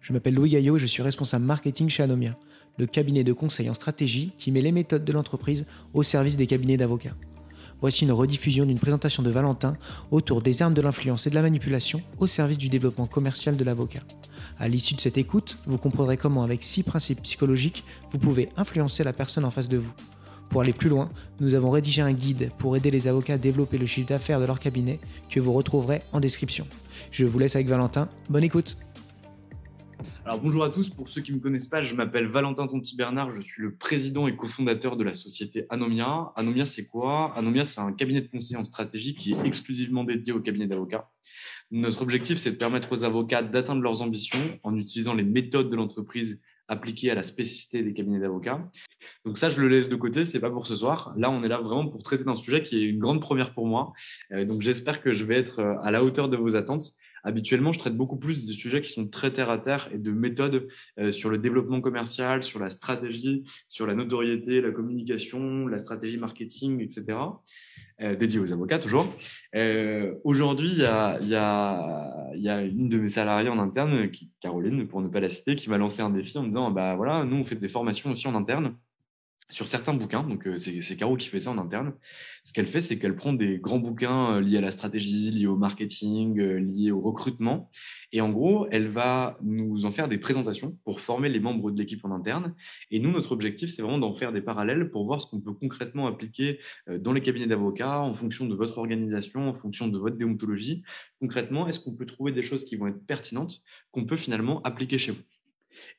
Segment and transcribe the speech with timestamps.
[0.00, 2.36] Je m'appelle Louis Gaillot et je suis responsable marketing chez Anomia,
[2.78, 6.46] le cabinet de conseil en stratégie qui met les méthodes de l'entreprise au service des
[6.46, 7.14] cabinets d'avocats.
[7.80, 9.76] Voici une rediffusion d'une présentation de Valentin
[10.10, 13.64] autour des armes de l'influence et de la manipulation au service du développement commercial de
[13.64, 14.00] l'avocat.
[14.58, 19.02] À l'issue de cette écoute, vous comprendrez comment avec six principes psychologiques, vous pouvez influencer
[19.04, 19.92] la personne en face de vous.
[20.50, 23.78] Pour aller plus loin, nous avons rédigé un guide pour aider les avocats à développer
[23.78, 26.66] le chiffre d'affaires de leur cabinet que vous retrouverez en description.
[27.12, 28.08] Je vous laisse avec Valentin.
[28.28, 28.76] Bonne écoute.
[30.30, 32.94] Alors bonjour à tous, pour ceux qui ne me connaissent pas, je m'appelle Valentin Tonti
[32.94, 36.30] Bernard, je suis le président et cofondateur de la société Anomia.
[36.36, 37.36] Anomia c'est quoi?
[37.36, 41.10] Anomia c'est un cabinet de conseil en stratégie qui est exclusivement dédié au cabinet d'avocats.
[41.72, 45.74] Notre objectif c'est de permettre aux avocats d'atteindre leurs ambitions en utilisant les méthodes de
[45.74, 48.70] l'entreprise appliquées à la spécificité des cabinets d'avocats.
[49.24, 51.12] Donc ça, je le laisse de côté, c'est pas pour ce soir.
[51.16, 53.66] Là, on est là vraiment pour traiter d'un sujet qui est une grande première pour
[53.66, 53.92] moi.
[54.30, 56.94] Euh, donc j'espère que je vais être euh, à la hauteur de vos attentes.
[57.24, 60.10] Habituellement, je traite beaucoup plus des sujets qui sont très terre à terre et de
[60.10, 65.78] méthodes euh, sur le développement commercial, sur la stratégie, sur la notoriété, la communication, la
[65.78, 67.18] stratégie marketing, etc.
[68.02, 69.14] Euh, aux avocats toujours.
[69.54, 74.10] Euh, Aujourd'hui, il y a, y, y a, une de mes salariés en interne,
[74.40, 76.94] Caroline, pour ne pas la citer, qui m'a lancé un défi en me disant, bah
[76.96, 78.74] voilà, nous on fait des formations aussi en interne
[79.50, 80.22] sur certains bouquins.
[80.22, 81.92] Donc, euh, c'est Caro qui fait ça en interne.
[82.44, 85.46] Ce qu'elle fait, c'est qu'elle prend des grands bouquins euh, liés à la stratégie, liés
[85.46, 87.70] au marketing, euh, liés au recrutement.
[88.12, 91.78] Et en gros, elle va nous en faire des présentations pour former les membres de
[91.78, 92.54] l'équipe en interne.
[92.90, 95.52] Et nous, notre objectif, c'est vraiment d'en faire des parallèles pour voir ce qu'on peut
[95.52, 96.58] concrètement appliquer
[96.88, 100.82] dans les cabinets d'avocats en fonction de votre organisation, en fonction de votre déontologie.
[101.20, 103.62] Concrètement, est-ce qu'on peut trouver des choses qui vont être pertinentes
[103.92, 105.22] qu'on peut finalement appliquer chez vous?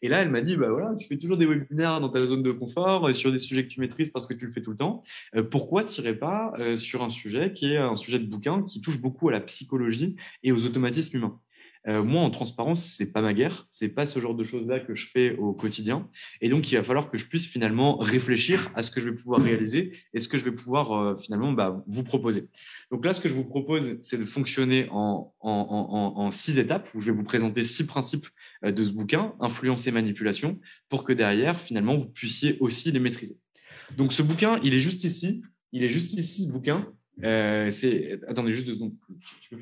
[0.02, 2.44] Et là, elle m'a dit, bah voilà, tu fais toujours des webinaires dans ta zone
[2.44, 4.72] de confort euh, sur des sujets que tu maîtrises parce que tu le fais tout
[4.72, 5.04] le temps.
[5.36, 8.82] Euh, pourquoi n'irais pas euh, sur un sujet qui est un sujet de bouquin qui
[8.82, 11.40] touche beaucoup à la psychologie et aux automatismes humains?
[11.88, 15.08] Moi, en transparence, c'est pas ma guerre, c'est pas ce genre de choses-là que je
[15.08, 16.08] fais au quotidien,
[16.40, 19.16] et donc il va falloir que je puisse finalement réfléchir à ce que je vais
[19.16, 22.50] pouvoir réaliser et ce que je vais pouvoir finalement bah, vous proposer.
[22.92, 27.06] Donc là, ce que je vous propose, c'est de fonctionner en, six étapes où je
[27.06, 28.28] vais vous présenter six principes
[28.64, 33.38] de ce bouquin, Influence et manipulation, pour que derrière, finalement, vous puissiez aussi les maîtriser.
[33.98, 35.42] Donc ce bouquin, il est juste ici.
[35.72, 36.88] Il est juste ici, ce bouquin.
[37.24, 38.20] Euh, c'est...
[38.28, 38.96] Attendez juste deux secondes.
[39.42, 39.62] Tu peux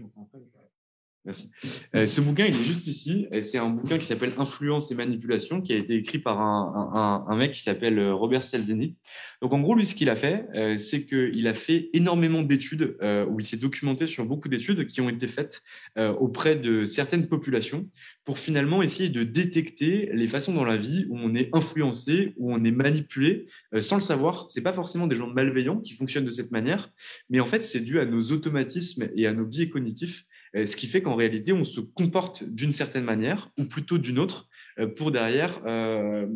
[1.25, 1.51] Merci.
[1.95, 3.27] Euh, ce bouquin, il est juste ici.
[3.41, 7.35] C'est un bouquin qui s'appelle Influence et manipulation, qui a été écrit par un, un,
[7.35, 8.95] mec qui s'appelle euh, Robert Cialdini.
[9.41, 12.97] Donc, en gros, lui, ce qu'il a fait, euh, c'est qu'il a fait énormément d'études,
[13.01, 15.61] euh, où il s'est documenté sur beaucoup d'études qui ont été faites
[15.97, 17.87] euh, auprès de certaines populations
[18.29, 22.53] pour finalement essayer de détecter les façons dans la vie où on est influencé, où
[22.53, 23.47] on est manipulé,
[23.81, 24.45] sans le savoir.
[24.49, 26.91] C'est pas forcément des gens malveillants qui fonctionnent de cette manière,
[27.31, 30.75] mais en fait, c'est dû à nos automatismes et à nos biais cognitifs euh, ce
[30.75, 34.47] qui fait qu'en réalité, on se comporte d'une certaine manière, ou plutôt d'une autre,
[34.79, 36.27] euh, pour derrière, euh,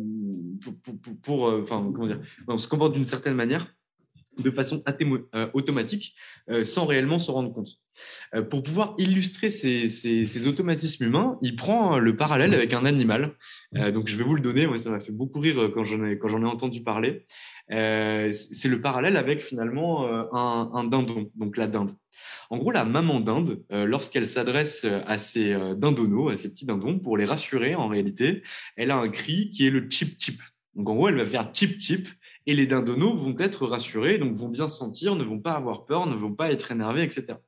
[1.22, 3.74] pour, enfin, comment dire, on se comporte d'une certaine manière,
[4.38, 4.82] de façon
[5.52, 6.14] automatique,
[6.62, 7.78] sans réellement se rendre compte.
[8.50, 13.34] pour pouvoir illustrer ces, ces, automatismes humains, il prend le parallèle avec un animal.
[13.72, 14.66] donc, je vais vous le donner.
[14.66, 17.26] Moi, ça m'a fait beaucoup rire quand j'en ai, quand j'en ai entendu parler.
[17.68, 21.90] c'est le parallèle avec finalement un, un, dindon, donc la dinde.
[22.50, 27.16] En gros, la maman dinde, lorsqu'elle s'adresse à ses dindonos, à ses petits dindons, pour
[27.16, 28.42] les rassurer, en réalité,
[28.76, 30.40] elle a un cri qui est le chip chip.
[30.74, 32.08] Donc en gros, elle va faire chip chip
[32.46, 35.84] et les dindonos vont être rassurés, donc vont bien se sentir, ne vont pas avoir
[35.84, 37.38] peur, ne vont pas être énervés, etc.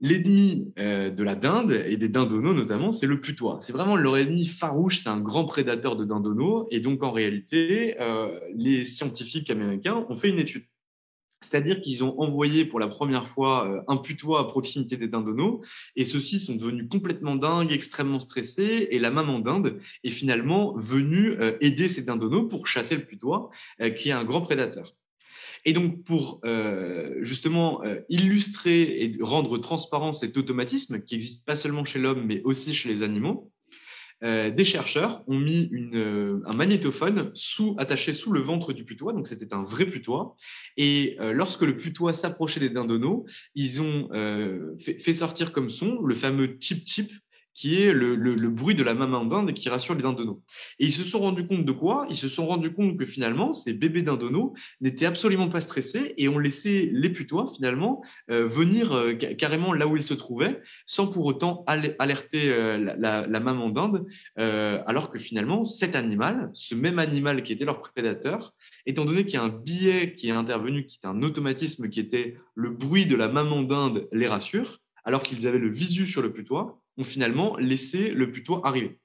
[0.00, 3.58] L'ennemi euh, de la dinde et des dindonos notamment, c'est le putois.
[3.60, 6.66] C'est vraiment leur ennemi farouche, c'est un grand prédateur de dindonos.
[6.70, 10.64] Et donc en réalité, euh, les scientifiques américains ont fait une étude.
[11.42, 15.62] C'est-à-dire qu'ils ont envoyé pour la première fois euh, un putois à proximité des dindonos,
[15.94, 21.36] et ceux-ci sont devenus complètement dingues, extrêmement stressés, et la maman dinde est finalement venue
[21.60, 23.50] aider ces dindonos pour chasser le putois,
[23.96, 24.94] qui est un grand prédateur.
[25.66, 31.56] Et donc, pour euh, justement euh, illustrer et rendre transparent cet automatisme qui existe pas
[31.56, 33.50] seulement chez l'homme, mais aussi chez les animaux,
[34.24, 39.12] euh, des chercheurs ont mis une, un magnétophone sous, attaché sous le ventre du putois,
[39.12, 40.36] donc c'était un vrai putois.
[40.76, 43.24] Et lorsque le putois s'approchait des dindonos,
[43.54, 44.08] ils ont
[44.78, 47.10] fait, sortir comme son le fameux chip chip
[47.56, 50.42] qui est le, le, bruit de la maman d'Inde qui rassure les dindonos.
[50.78, 52.06] Et ils se sont rendus compte de quoi?
[52.10, 56.28] Ils se sont rendus compte que finalement, ces bébés dindonos n'étaient absolument pas stressés et
[56.28, 61.06] ont laissé les putois finalement euh, venir euh, carrément là où ils se trouvaient, sans
[61.06, 64.06] pour autant alerter euh, la, la, maman d'Inde,
[64.36, 68.52] alors que finalement, cet animal, ce même animal qui était leur prédateur,
[68.84, 72.00] étant donné qu'il y a un biais qui est intervenu, qui est un automatisme qui
[72.00, 76.20] était le bruit de la maman d'Inde les rassure, alors qu'ils avaient le visu sur
[76.20, 78.98] le putois, ont finalement laissé le putois arriver.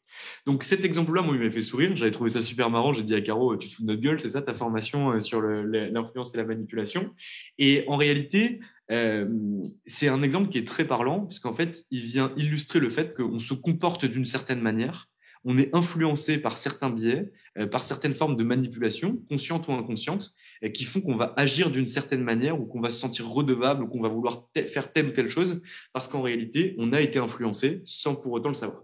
[0.45, 1.95] Donc cet exemple-là, moi, il m'a fait sourire.
[1.95, 2.93] J'avais trouvé ça super marrant.
[2.93, 5.19] J'ai dit à Caro, tu te fous de notre gueule, c'est ça ta formation euh,
[5.19, 7.13] sur l'influence et la manipulation.
[7.57, 8.59] Et en réalité,
[8.91, 9.27] euh,
[9.85, 13.39] c'est un exemple qui est très parlant, puisqu'en fait, il vient illustrer le fait qu'on
[13.39, 15.07] se comporte d'une certaine manière,
[15.43, 20.33] on est influencé par certains biais, euh, par certaines formes de manipulation, consciente ou inconsciente,
[20.69, 23.87] qui font qu'on va agir d'une certaine manière ou qu'on va se sentir redevable ou
[23.87, 25.61] qu'on va vouloir faire telle ou telle chose
[25.93, 28.83] parce qu'en réalité, on a été influencé sans pour autant le savoir.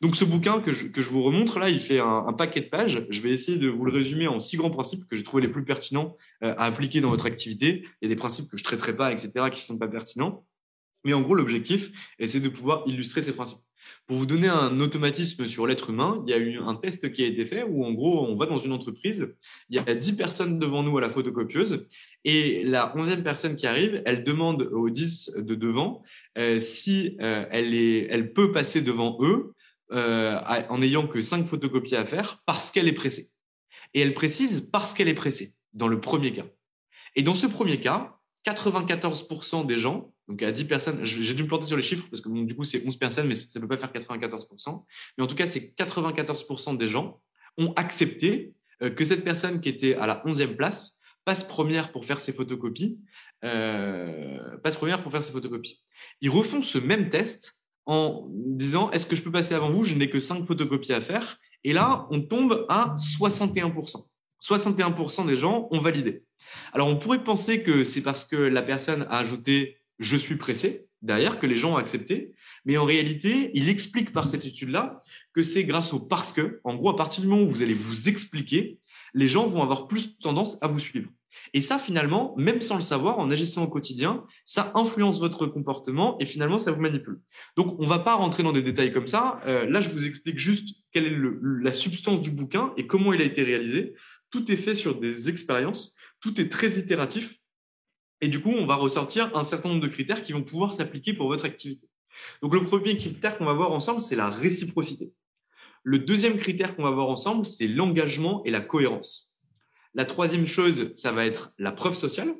[0.00, 2.68] Donc ce bouquin que je, que je vous remontre là, il fait un, paquet de
[2.68, 3.04] pages.
[3.10, 5.48] Je vais essayer de vous le résumer en six grands principes que j'ai trouvé les
[5.48, 7.84] plus pertinents euh, à appliquer dans votre activité.
[8.00, 10.44] Il y a des principes que je traiterai pas, etc., qui sont pas pertinents.
[11.04, 11.90] Mais en gros, l'objectif,
[12.24, 13.65] c'est de pouvoir illustrer ces principes.
[14.06, 17.24] Pour vous donner un automatisme sur l'être humain, il y a eu un test qui
[17.24, 19.34] a été fait où, en gros, on va dans une entreprise,
[19.68, 21.88] il y a 10 personnes devant nous à la photocopieuse,
[22.24, 26.04] et la 11e personne qui arrive, elle demande aux 10 de devant
[26.38, 29.54] euh, si euh, elle, est, elle peut passer devant eux
[29.90, 30.38] euh,
[30.68, 33.30] en n'ayant que 5 photocopies à faire parce qu'elle est pressée.
[33.92, 36.46] Et elle précise parce qu'elle est pressée, dans le premier cas.
[37.16, 38.15] Et dans ce premier cas,
[38.46, 42.20] 94% des gens donc à 10 personnes, j'ai dû me planter sur les chiffres parce
[42.20, 44.84] que du coup c'est 11 personnes, mais ça ne peut pas faire 94%.
[45.16, 47.20] Mais en tout cas, c'est 94% des gens
[47.58, 48.52] ont accepté
[48.82, 52.32] euh, que cette personne qui était à la 11e place passe première pour faire ses
[52.32, 52.98] photocopies,
[53.44, 55.80] euh, passe première pour faire ses photocopies.
[56.20, 59.84] Ils refont ce même test en disant est-ce que je peux passer avant vous?
[59.84, 61.38] Je n'ai que 5 photocopies à faire.
[61.62, 64.06] Et là, on tombe à 61%.
[64.42, 66.24] 61% des gens ont validé.
[66.76, 70.84] Alors on pourrait penser que c'est parce que la personne a ajouté je suis pressé
[71.00, 72.34] derrière, que les gens ont accepté.
[72.66, 75.00] Mais en réalité, il explique par cette étude-là
[75.32, 77.72] que c'est grâce au parce que, en gros, à partir du moment où vous allez
[77.72, 78.78] vous expliquer,
[79.14, 81.08] les gens vont avoir plus tendance à vous suivre.
[81.54, 86.18] Et ça, finalement, même sans le savoir, en agissant au quotidien, ça influence votre comportement
[86.18, 87.20] et finalement, ça vous manipule.
[87.56, 89.40] Donc, on ne va pas rentrer dans des détails comme ça.
[89.46, 91.16] Euh, là, je vous explique juste quelle est
[91.62, 93.94] la substance du bouquin et comment il a été réalisé.
[94.30, 97.38] Tout est fait sur des expériences, tout est très itératif.
[98.20, 101.12] Et du coup, on va ressortir un certain nombre de critères qui vont pouvoir s'appliquer
[101.12, 101.88] pour votre activité.
[102.42, 105.12] Donc, le premier critère qu'on va voir ensemble, c'est la réciprocité.
[105.82, 109.32] Le deuxième critère qu'on va voir ensemble, c'est l'engagement et la cohérence.
[109.94, 112.34] La troisième chose, ça va être la preuve sociale.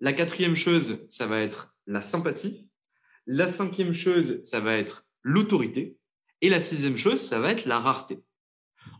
[0.00, 2.68] La quatrième chose, ça va être la sympathie.
[3.26, 5.96] La cinquième chose, ça va être l'autorité.
[6.40, 8.18] Et la sixième chose, ça va être la rareté.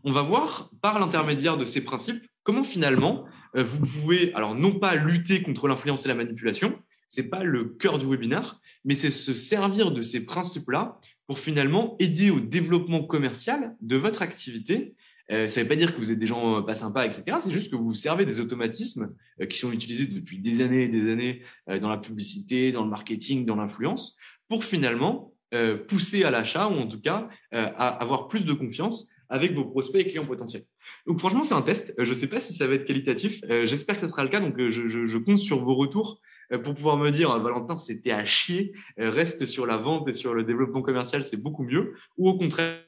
[0.03, 4.95] On va voir, par l'intermédiaire de ces principes, comment finalement vous pouvez, alors non pas
[4.95, 9.33] lutter contre l'influence et la manipulation, c'est pas le cœur du webinaire, mais c'est se
[9.33, 14.95] servir de ces principes-là pour finalement aider au développement commercial de votre activité.
[15.29, 17.37] Euh, ça ne veut pas dire que vous êtes des gens euh, pas sympas, etc.
[17.41, 19.13] C'est juste que vous servez des automatismes
[19.49, 23.45] qui sont utilisés depuis des années et des années dans la publicité, dans le marketing,
[23.45, 24.15] dans l'influence,
[24.47, 25.33] pour finalement
[25.87, 29.99] pousser à l'achat ou en tout cas à avoir plus de confiance avec vos prospects
[29.99, 30.63] et clients potentiels.
[31.07, 31.93] Donc franchement, c'est un test.
[31.99, 33.41] Euh, je ne sais pas si ça va être qualitatif.
[33.49, 34.39] Euh, j'espère que ça sera le cas.
[34.39, 36.21] Donc euh, je, compte sur vos retours
[36.65, 40.43] pour pouvoir me dire, Valentin, c'était à chier, reste sur la vente et sur le
[40.43, 41.93] développement commercial, c'est beaucoup mieux.
[42.17, 42.81] Ou au contraire,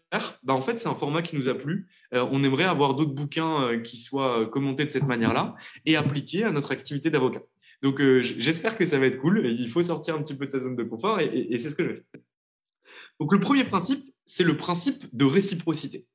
[0.44, 1.88] bah, en fait, c'est un format qui nous a plu.
[2.12, 5.56] on aimerait avoir d'autres bouquins qui soient commentés de cette manière-là
[5.86, 7.42] et appliqués à notre activité d'avocat.
[7.82, 9.46] Donc, j'espère que ça va être cool.
[9.46, 11.76] Il faut sortir un petit peu de sa zone de confort et, et c'est ce
[11.76, 12.22] que je vais faire.
[13.22, 16.06] Donc, le premier principe, c'est le principe de réciprocité.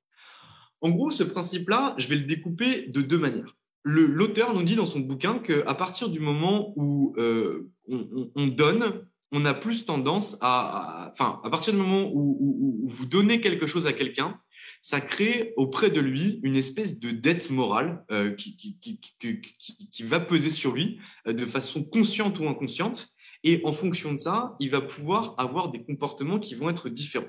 [0.81, 3.55] En gros, ce principe-là, je vais le découper de deux manières.
[3.85, 9.45] L'auteur nous dit dans son bouquin qu'à partir du moment où euh, on, donne, on
[9.47, 13.93] a plus tendance à, enfin, à partir du moment où, vous donnez quelque chose à
[13.93, 14.41] quelqu'un,
[14.81, 18.79] ça crée auprès de lui une espèce de dette morale euh, qui,
[20.01, 23.09] va peser sur lui euh, de façon consciente ou inconsciente.
[23.45, 27.29] Et en fonction de ça, il va pouvoir avoir des comportements qui vont être différents.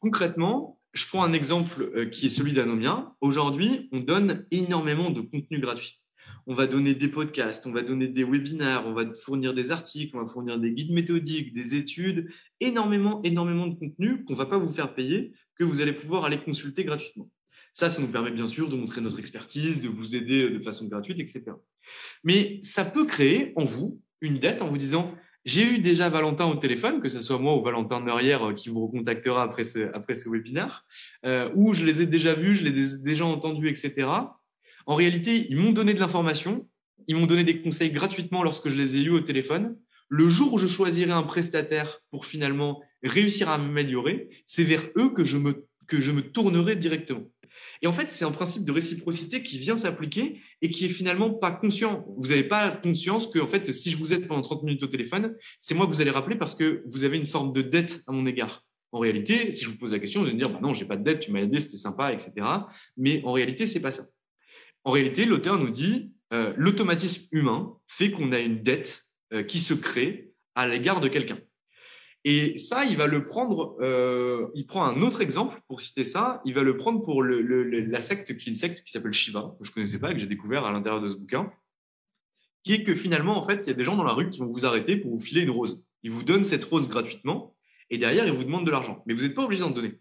[0.00, 3.14] Concrètement, je prends un exemple euh, qui est celui d'Anomia.
[3.20, 6.00] Aujourd'hui, on donne énormément de contenu gratuit.
[6.46, 10.16] On va donner des podcasts, on va donner des webinaires, on va fournir des articles,
[10.16, 14.46] on va fournir des guides méthodiques, des études, énormément, énormément de contenu qu'on ne va
[14.46, 17.30] pas vous faire payer, que vous allez pouvoir aller consulter gratuitement.
[17.72, 20.86] Ça, ça nous permet bien sûr de montrer notre expertise, de vous aider de façon
[20.86, 21.44] gratuite, etc.
[22.24, 25.14] Mais ça peut créer en vous une dette en vous disant
[25.46, 28.68] j'ai eu déjà Valentin au téléphone, que ce soit moi ou Valentin Neurière euh, qui
[28.68, 30.84] vous recontactera après ce, après ce webinaire,
[31.24, 34.08] euh, où je les ai déjà vus, je les ai déjà entendus, etc.
[34.86, 36.68] En réalité, ils m'ont donné de l'information,
[37.06, 39.76] ils m'ont donné des conseils gratuitement lorsque je les ai eus au téléphone.
[40.08, 45.10] Le jour où je choisirai un prestataire pour finalement réussir à m'améliorer, c'est vers eux
[45.10, 47.24] que je me, que je me tournerai directement.
[47.82, 51.30] Et en fait, c'est un principe de réciprocité qui vient s'appliquer et qui est finalement
[51.30, 52.06] pas conscient.
[52.16, 54.86] Vous n'avez pas conscience que, en fait, si je vous aide pendant 30 minutes au
[54.86, 58.02] téléphone, c'est moi que vous allez rappeler parce que vous avez une forme de dette
[58.06, 58.62] à mon égard.
[58.92, 60.84] En réalité, si je vous pose la question, vous allez me dire, bah non, j'ai
[60.84, 62.32] pas de dette, tu m'as aidé, c'était sympa, etc.
[62.96, 64.06] Mais en réalité, c'est pas ça.
[64.84, 69.60] En réalité, l'auteur nous dit, euh, l'automatisme humain fait qu'on a une dette euh, qui
[69.60, 71.38] se crée à l'égard de quelqu'un.
[72.28, 76.42] Et ça, il va le prendre, euh, il prend un autre exemple pour citer ça,
[76.44, 79.64] il va le prendre pour la secte qui est une secte qui s'appelle Shiva, que
[79.64, 81.52] je ne connaissais pas et que j'ai découvert à l'intérieur de ce bouquin,
[82.64, 84.40] qui est que finalement, en fait, il y a des gens dans la rue qui
[84.40, 85.86] vont vous arrêter pour vous filer une rose.
[86.02, 87.54] Ils vous donnent cette rose gratuitement
[87.90, 89.04] et derrière, ils vous demandent de l'argent.
[89.06, 90.00] Mais vous n'êtes pas obligé d'en donner.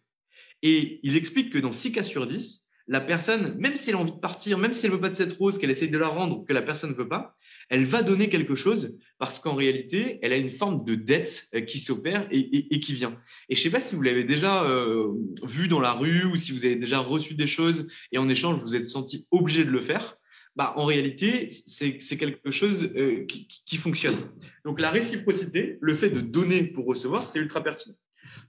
[0.63, 3.99] Et il explique que dans 6 cas sur 10, la personne, même si elle a
[3.99, 6.07] envie de partir, même si elle veut pas de cette rose, qu'elle essaye de la
[6.07, 7.35] rendre, que la personne ne veut pas,
[7.69, 11.61] elle va donner quelque chose parce qu'en réalité, elle a une forme de dette euh,
[11.61, 13.17] qui s'opère et, qui vient.
[13.49, 15.11] Et je ne sais pas si vous l'avez déjà euh,
[15.43, 18.59] vu dans la rue ou si vous avez déjà reçu des choses et en échange,
[18.61, 20.17] vous êtes senti obligé de le faire.
[20.55, 24.17] Bah, en réalité, c'est quelque chose euh, qui fonctionne.
[24.63, 27.95] Donc la réciprocité, le fait de donner pour recevoir, c'est ultra pertinent.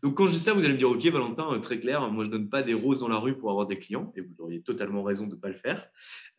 [0.03, 2.25] Donc quand je dis ça, vous allez me dire, OK, Valentin, euh, très clair, moi
[2.25, 4.35] je ne donne pas des roses dans la rue pour avoir des clients, et vous
[4.38, 5.88] auriez totalement raison de ne pas le faire.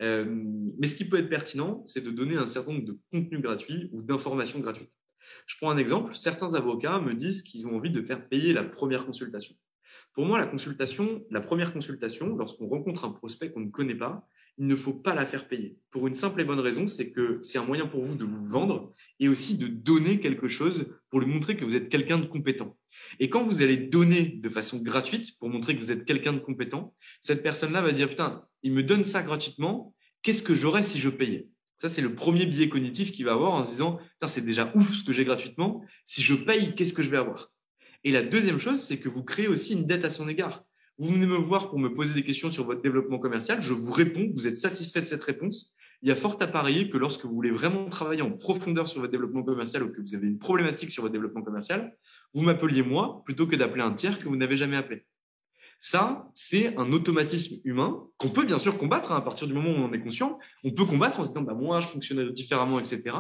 [0.01, 0.25] Euh,
[0.79, 3.89] mais ce qui peut être pertinent, c'est de donner un certain nombre de contenus gratuits
[3.91, 4.91] ou d'informations gratuites.
[5.45, 8.63] Je prends un exemple, certains avocats me disent qu'ils ont envie de faire payer la
[8.63, 9.55] première consultation.
[10.13, 14.27] Pour moi, la consultation, la première consultation, lorsqu'on rencontre un prospect qu'on ne connaît pas,
[14.57, 15.77] il ne faut pas la faire payer.
[15.91, 18.49] Pour une simple et bonne raison, c'est que c'est un moyen pour vous de vous
[18.49, 22.25] vendre et aussi de donner quelque chose pour lui montrer que vous êtes quelqu'un de
[22.25, 22.75] compétent.
[23.19, 26.39] Et quand vous allez donner de façon gratuite pour montrer que vous êtes quelqu'un de
[26.39, 30.99] compétent, cette personne-là va dire putain, il me donne ça gratuitement, qu'est-ce que j'aurais si
[30.99, 31.47] je payais?
[31.79, 34.71] Ça, c'est le premier biais cognitif qu'il va avoir en se disant putain, c'est déjà
[34.75, 37.51] ouf ce que j'ai gratuitement, si je paye, qu'est-ce que je vais avoir?
[38.03, 40.63] Et la deuxième chose, c'est que vous créez aussi une dette à son égard.
[40.97, 43.91] Vous venez me voir pour me poser des questions sur votre développement commercial, je vous
[43.91, 45.75] réponds, vous êtes satisfait de cette réponse.
[46.01, 49.01] Il y a fort à parier que lorsque vous voulez vraiment travailler en profondeur sur
[49.01, 51.95] votre développement commercial ou que vous avez une problématique sur votre développement commercial,
[52.33, 55.05] vous m'appeliez moi plutôt que d'appeler un tiers que vous n'avez jamais appelé.
[55.79, 59.69] Ça, c'est un automatisme humain qu'on peut bien sûr combattre hein, à partir du moment
[59.69, 60.39] où on en est conscient.
[60.63, 63.15] On peut combattre en se disant bah, moi, je fonctionne différemment, etc.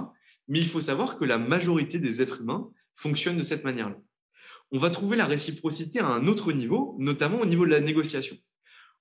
[0.47, 3.97] Mais il faut savoir que la majorité des êtres humains fonctionnent de cette manière-là.
[4.71, 8.35] On va trouver la réciprocité à un autre niveau, notamment au niveau de la négociation.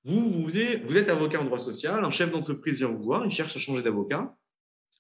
[0.04, 3.56] Vous, vous êtes, avocat en droit social, un chef d'entreprise vient vous voir, il cherche
[3.56, 4.36] à changer d'avocat,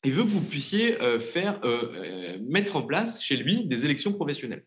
[0.02, 3.84] et veut que vous puissiez euh, faire, euh, euh, mettre en place chez lui des
[3.84, 4.64] élections professionnelles.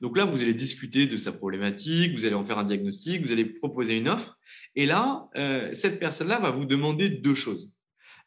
[0.00, 3.32] Donc là, vous allez discuter de sa problématique, vous allez en faire un diagnostic, vous
[3.32, 4.38] allez proposer une offre.
[4.74, 7.72] Et là, euh, cette personne-là va vous demander deux choses.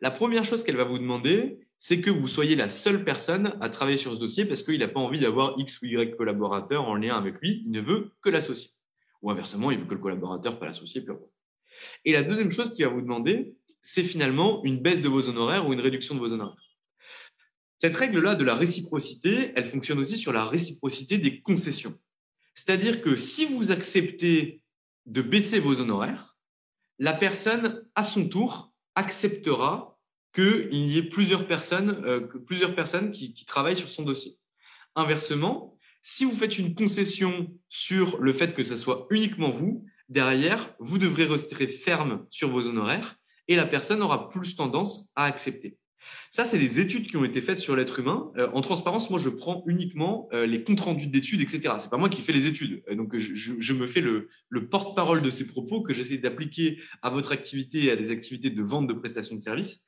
[0.02, 3.70] La première chose qu'elle va vous demander, c'est que vous soyez la seule personne à
[3.70, 6.96] travailler sur ce dossier parce qu'il n'a pas envie d'avoir X ou Y collaborateurs en
[6.96, 8.72] lien avec lui, il ne veut que l'associé.
[9.22, 11.06] Ou inversement, il veut que le collaborateur, pas l'associé,
[12.06, 15.68] Et la deuxième chose qu'il va vous demander, c'est finalement une baisse de vos honoraires
[15.68, 16.69] ou une réduction de vos honoraires.
[17.80, 21.98] Cette règle-là de la réciprocité, elle fonctionne aussi sur la réciprocité des concessions.
[22.54, 24.62] C'est-à-dire que si vous acceptez
[25.06, 26.38] de baisser vos honoraires,
[27.00, 29.98] la personne, à son tour, acceptera
[30.34, 34.38] qu'il y ait plusieurs personnes, euh, qui travaillent sur son dossier.
[34.96, 40.76] Inversement, si vous faites une concession sur le fait que ce soit uniquement vous, derrière,
[40.80, 43.16] vous devrez rester ferme sur vos honoraires
[43.48, 45.78] et la personne aura plus tendance à accepter.
[46.32, 48.32] Ça, c'est des études qui ont été faites sur l'être humain.
[48.38, 51.76] Euh, en transparence, moi, je prends uniquement euh, les comptes rendus d'études, etc.
[51.80, 52.84] C'est pas moi qui fais les études.
[52.90, 57.10] Euh, donc, je, me fais le, le porte-parole de ces propos que j'essaie d'appliquer à
[57.10, 59.86] votre activité et à des activités de vente de prestations de services.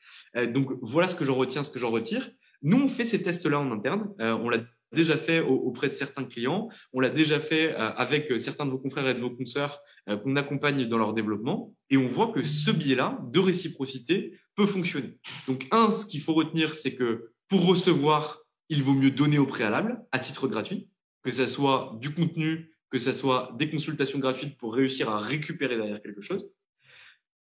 [0.54, 2.32] donc, voilà ce que j'en retiens, ce que j'en retire.
[2.64, 4.10] Nous, on fait ces tests-là en interne.
[4.20, 4.60] on l'a
[4.92, 6.70] déjà fait auprès de certains clients.
[6.94, 10.88] On l'a déjà fait avec certains de vos confrères et de vos consoeurs qu'on accompagne
[10.88, 11.74] dans leur développement.
[11.90, 15.18] Et on voit que ce biais-là de réciprocité peut fonctionner.
[15.48, 19.46] Donc, un, ce qu'il faut retenir, c'est que pour recevoir, il vaut mieux donner au
[19.46, 20.90] préalable à titre gratuit,
[21.24, 25.78] que ce soit du contenu, que ce soit des consultations gratuites pour réussir à récupérer
[25.78, 26.50] derrière quelque chose.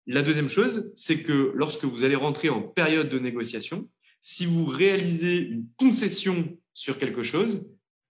[0.06, 3.88] La deuxième chose, c'est que lorsque vous allez rentrer en période de négociation,
[4.20, 7.66] si vous réalisez une concession sur quelque chose,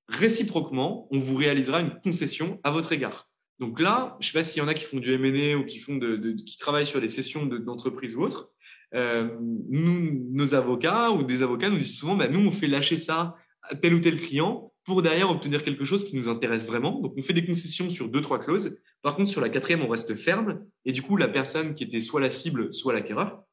[0.08, 3.30] réciproquement, on vous réalisera une concession à votre égard.
[3.60, 5.64] Donc là, je ne sais pas s'il y en a qui font du M&A ou
[5.64, 8.50] qui, font de, qui travaillent sur des sessions d'entreprise ou autres.
[8.94, 9.30] Euh,
[9.70, 13.36] nous, nos avocats ou des avocats nous disent souvent, bah, nous, on fait lâcher ça
[13.62, 17.00] à tel ou tel client pour derrière obtenir quelque chose qui nous intéresse vraiment.
[17.00, 18.78] Donc, on fait des concessions sur deux, trois clauses.
[19.00, 20.60] Par contre, sur la quatrième, on reste ferme.
[20.84, 23.44] Et du coup, la personne qui était soit la cible, soit l'acquéreur,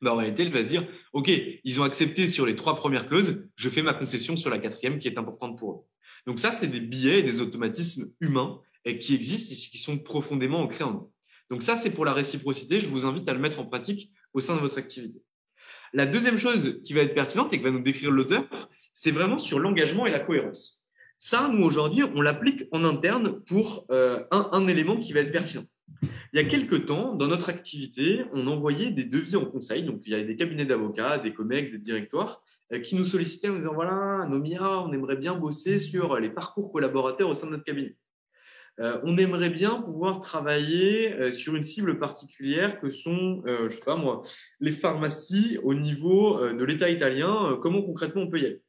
[0.00, 1.30] bah, en réalité, elle va se dire, OK,
[1.64, 4.98] ils ont accepté sur les trois premières clauses, je fais ma concession sur la quatrième
[4.98, 5.80] qui est importante pour eux.
[6.26, 8.60] Donc ça, c'est des billets et des automatismes humains
[9.00, 11.12] qui existent et qui sont profondément ancrés en nous.
[11.50, 12.80] Donc ça, c'est pour la réciprocité.
[12.80, 15.20] Je vous invite à le mettre en pratique au sein de votre activité.
[15.92, 18.44] La deuxième chose qui va être pertinente et que va nous décrire l'auteur,
[18.94, 20.84] c'est vraiment sur l'engagement et la cohérence.
[21.18, 25.64] Ça, nous, aujourd'hui, on l'applique en interne pour euh, un, élément qui va être pertinent.
[26.32, 29.82] Il y a quelques temps, dans notre activité, on envoyait des devis en conseil.
[29.82, 32.42] Donc, il y a des cabinets d'avocats, des COMEX, des directoires
[32.72, 36.72] euh, qui nous sollicitaient en disant, voilà, Nomia, on aimerait bien bosser sur les parcours
[36.72, 37.96] collaborateurs au sein de notre cabinet.
[38.80, 43.76] Euh, on aimerait bien pouvoir travailler euh, sur une cible particulière que sont, euh, je
[43.76, 44.22] sais pas moi,
[44.60, 47.58] les pharmacies au niveau de l'État italien.
[47.60, 48.62] comment concrètement on peut y aller?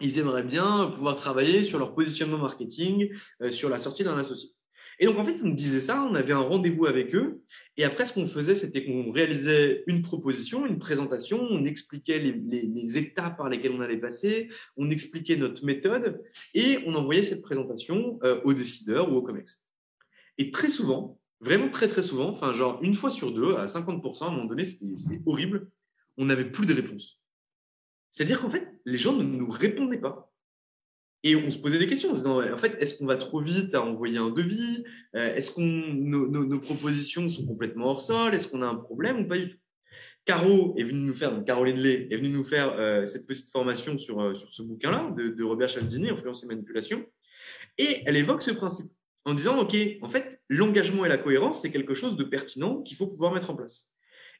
[0.00, 3.10] Ils aimeraient bien pouvoir travailler sur leur positionnement marketing,
[3.50, 4.50] sur la sortie d'un associé.
[4.98, 7.42] Et donc, en fait, on disait ça, on avait un rendez-vous avec eux.
[7.76, 12.98] Et après, ce qu'on faisait, c'était qu'on réalisait une proposition, une présentation, on expliquait les,
[12.98, 16.22] étapes par lesquelles on allait passer, on expliquait notre méthode
[16.54, 19.62] et on envoyait cette présentation euh, aux décideurs ou aux COMEX.
[20.38, 24.24] Et très souvent, vraiment très, très souvent, enfin, genre une fois sur deux, à 50%,
[24.24, 25.68] à un moment donné, c'était horrible,
[26.16, 27.20] on n'avait plus de réponse.
[28.10, 30.32] C'est-à-dire qu'en fait, les gens ne nous répondaient pas.
[31.26, 33.40] Et on se posait des questions en se disant, en fait, est-ce qu'on va trop
[33.40, 34.84] vite à envoyer un devis?
[35.16, 38.32] Euh, Est-ce que nos, propositions sont complètement hors sol?
[38.32, 39.56] Est-ce qu'on a un problème ou pas du tout?
[40.24, 43.50] Caro est venue nous faire, donc Caroline Lay est venue nous faire euh, cette petite
[43.50, 47.04] formation sur, euh, sur ce bouquin-là de, Robert Cialdini, Influence et manipulation.
[47.76, 48.92] Et elle évoque ce principe
[49.24, 52.96] en disant, OK, en fait, l'engagement et la cohérence, c'est quelque chose de pertinent qu'il
[52.96, 53.92] faut pouvoir mettre en place.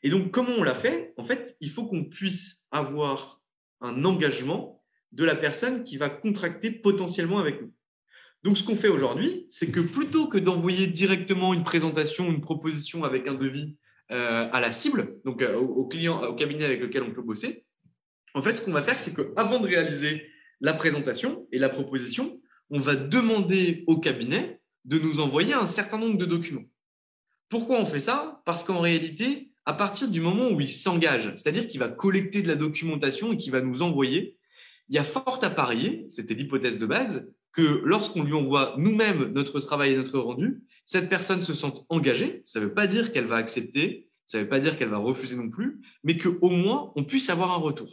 [0.05, 1.14] Et donc, comment on l'a fait?
[1.16, 3.42] En fait, il faut qu'on puisse avoir
[3.81, 4.75] un engagement
[5.16, 7.72] de la personne qui va contracter potentiellement avec nous.
[8.42, 13.02] Donc, ce qu'on fait aujourd'hui, c'est que plutôt que d'envoyer directement une présentation, une proposition
[13.02, 13.79] avec un devis
[14.12, 17.64] euh, à la cible, donc euh, au, client, au cabinet avec lequel on peut bosser,
[18.35, 20.26] en fait, ce qu'on va faire, c'est qu'avant de réaliser
[20.61, 25.96] la présentation et la proposition, on va demander au cabinet de nous envoyer un certain
[25.96, 26.68] nombre de documents.
[27.48, 28.42] Pourquoi on fait ça?
[28.44, 32.48] Parce qu'en réalité, à partir du moment où il s'engage, c'est-à-dire qu'il va collecter de
[32.48, 34.36] la documentation et qu'il va nous envoyer,
[34.88, 39.33] il y a fort à parier, c'était l'hypothèse de base, que lorsqu'on lui envoie nous-mêmes
[39.33, 42.42] notre travail et notre rendu, cette personne se sente engagée.
[42.44, 44.99] Ça ne veut pas dire qu'elle va accepter, ça ne veut pas dire qu'elle va
[44.99, 47.88] refuser non plus, mais qu'au moins on puisse avoir un retour.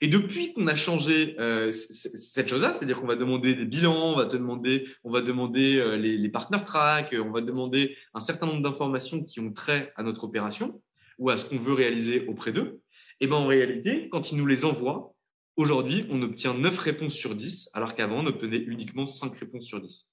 [0.00, 4.16] Et depuis qu'on a changé euh, cette chose-là, c'est-à-dire qu'on va demander des bilans, on
[4.16, 8.20] va te demander, on va demander euh, les, les partner track, on va demander un
[8.20, 10.80] certain nombre d'informations qui ont trait à notre opération
[11.18, 12.80] ou à ce qu'on veut réaliser auprès d'eux.
[13.20, 15.13] Et ben en réalité, quand ils nous les envoient,
[15.56, 19.80] Aujourd'hui, on obtient 9 réponses sur 10, alors qu'avant, on obtenait uniquement 5 réponses sur
[19.80, 20.10] 10.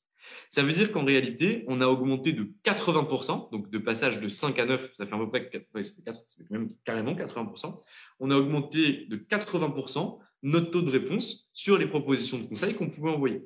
[0.50, 4.60] Ça veut dire qu'en réalité, on a augmenté de 80%, donc de passage de 5
[4.60, 5.50] à 9, ça fait à peu près
[6.50, 7.82] même carrément 80%.
[8.20, 12.90] On a augmenté de 80% notre taux de réponse sur les propositions de conseil qu'on
[12.90, 13.44] pouvait envoyer.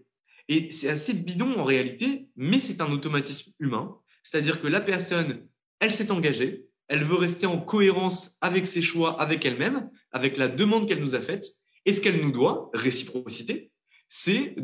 [0.48, 3.98] Et c'est assez bidon en réalité, mais c'est un automatisme humain.
[4.24, 5.48] C'est-à-dire que la personne,
[5.80, 10.48] elle s'est engagée, elle veut rester en cohérence avec ses choix, avec elle-même, avec la
[10.48, 11.46] demande qu'elle nous a faite,
[11.86, 13.72] et ce qu'elle nous doit, réciprocité,
[14.10, 14.56] c'est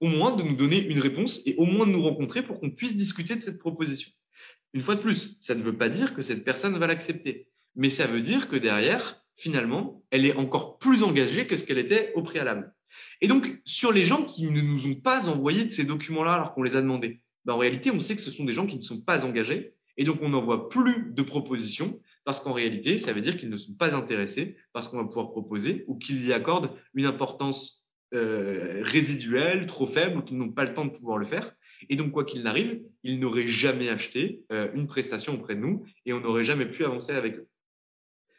[0.00, 2.70] au moins de nous donner une réponse et au moins de nous rencontrer pour qu'on
[2.70, 4.10] puisse discuter de cette proposition.
[4.74, 7.88] Une fois de plus, ça ne veut pas dire que cette personne va l'accepter, mais
[7.88, 12.12] ça veut dire que derrière, finalement, elle est encore plus engagée que ce qu'elle était
[12.14, 12.74] au préalable.
[13.20, 16.54] Et donc, sur les gens qui ne nous ont pas envoyé de ces documents-là alors
[16.54, 18.76] qu'on les a demandés, ben, en réalité, on sait que ce sont des gens qui
[18.76, 23.14] ne sont pas engagés, et donc on n'envoie plus de propositions, parce qu'en réalité, ça
[23.14, 26.26] veut dire qu'ils ne sont pas intéressés par ce qu'on va pouvoir proposer, ou qu'ils
[26.26, 30.90] y accordent une importance euh, résiduelle, trop faible, ou qu'ils n'ont pas le temps de
[30.90, 31.54] pouvoir le faire.
[31.88, 35.86] Et donc, quoi qu'il n'arrive, ils n'auraient jamais acheté euh, une prestation auprès de nous,
[36.04, 37.48] et on n'aurait jamais pu avancer avec eux.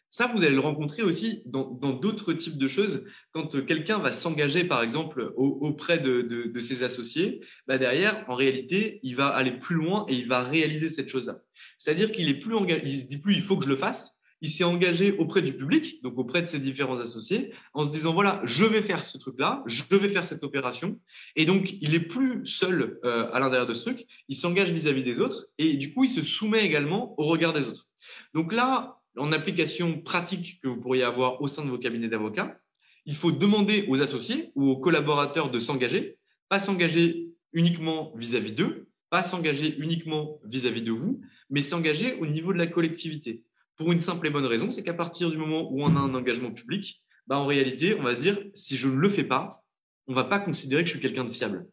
[0.07, 3.05] Ça, vous allez le rencontrer aussi dans d'autres types de choses.
[3.31, 8.99] Quand euh, quelqu'un va s'engager, par exemple, auprès de, ses associés, bah derrière, en réalité,
[9.01, 11.39] il va aller plus loin et il va réaliser cette chose-là.
[11.79, 14.17] C'est-à-dire qu'il est plus engagé, il se dit plus, il faut que je le fasse.
[14.41, 18.13] Il s'est engagé auprès du public, donc auprès de ses différents associés, en se disant
[18.13, 20.97] voilà, je vais faire ce truc-là, je vais faire cette opération,
[21.35, 24.05] et donc il est plus seul euh, à l'intérieur de ce truc.
[24.29, 27.67] Il s'engage vis-à-vis des autres, et du coup, il se soumet également au regard des
[27.67, 27.89] autres.
[28.33, 32.57] Donc là, en application pratique que vous pourriez avoir au sein de vos cabinets d'avocats,
[33.05, 38.88] il faut demander aux associés ou aux collaborateurs de s'engager, pas s'engager uniquement vis-à-vis d'eux,
[39.09, 43.43] pas s'engager uniquement vis-à-vis de vous, mais s'engager au niveau de la collectivité.
[43.75, 46.13] Pour une simple et bonne raison, c'est qu'à partir du moment où on a un
[46.13, 49.63] engagement public, bah en réalité, on va se dire, si je ne le fais pas,
[50.07, 51.67] on ne va pas considérer que je suis quelqu'un de fiable.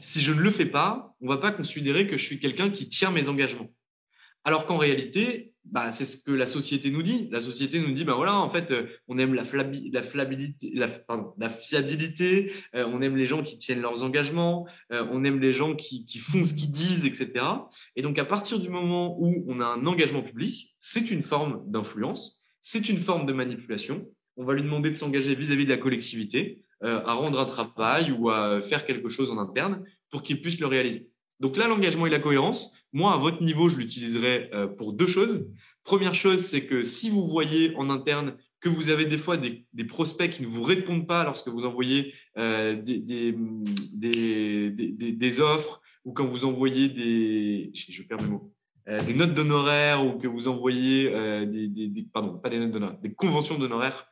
[0.00, 2.70] Si je ne le fais pas, on ne va pas considérer que je suis quelqu'un
[2.70, 3.70] qui tient mes engagements.
[4.44, 7.28] Alors qu'en réalité, bah, c'est ce que la société nous dit.
[7.30, 10.02] La société nous dit, bah voilà, en fait, euh, on aime la, la, la,
[11.50, 15.74] fiabilité, euh, on aime les gens qui tiennent leurs engagements, euh, on aime les gens
[15.74, 17.44] qui, font ce qu'ils disent, etc.
[17.96, 21.62] Et donc, à partir du moment où on a un engagement public, c'est une forme
[21.66, 24.06] d'influence, c'est une forme de manipulation.
[24.36, 28.30] On va lui demander de s'engager vis-à-vis de la collectivité, à rendre un travail ou
[28.30, 31.10] à faire quelque chose en interne pour qu'il puisse le réaliser.
[31.40, 35.06] Donc là, l'engagement et la cohérence, moi, à votre niveau, je l'utiliserai euh, pour deux
[35.06, 35.46] choses.
[35.84, 39.66] Première chose, c'est que si vous voyez en interne que vous avez des fois des,
[39.84, 43.34] prospects qui ne vous répondent pas lorsque vous envoyez euh, des,
[45.40, 48.52] offres ou quand vous envoyez des, je perds mes mots,
[48.88, 51.08] euh, des notes d'honoraires ou que vous envoyez
[51.46, 54.08] des, pardon, pas des notes d'honoraires, des conventions d'honoraires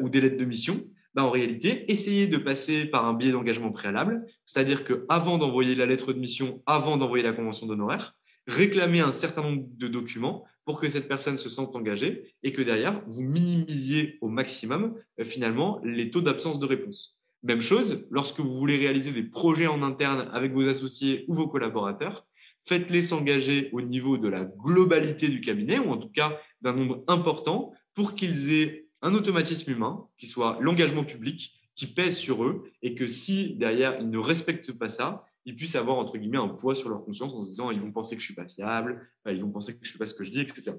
[0.00, 0.82] ou des lettres de mission,
[1.14, 5.86] bah, en réalité, essayez de passer par un biais d'engagement préalable, c'est-à-dire qu'avant d'envoyer la
[5.86, 8.14] lettre de mission, avant d'envoyer la convention d'honoraires,
[8.46, 12.62] réclamez un certain nombre de documents pour que cette personne se sente engagée et que
[12.62, 17.18] derrière, vous minimisiez au maximum euh, finalement les taux d'absence de réponse.
[17.42, 21.48] Même chose, lorsque vous voulez réaliser des projets en interne avec vos associés ou vos
[21.48, 22.26] collaborateurs,
[22.66, 27.02] faites-les s'engager au niveau de la globalité du cabinet, ou en tout cas d'un nombre
[27.08, 32.64] important, pour qu'ils aient un automatisme humain qui soit l'engagement public qui pèse sur eux
[32.82, 36.48] et que si derrière ils ne respectent pas ça, ils puissent avoir entre guillemets un
[36.48, 39.08] poids sur leur conscience en se disant ils vont penser que je suis pas fiable,
[39.26, 40.72] euh, ils vont penser que je fais pas ce que je dis, etc.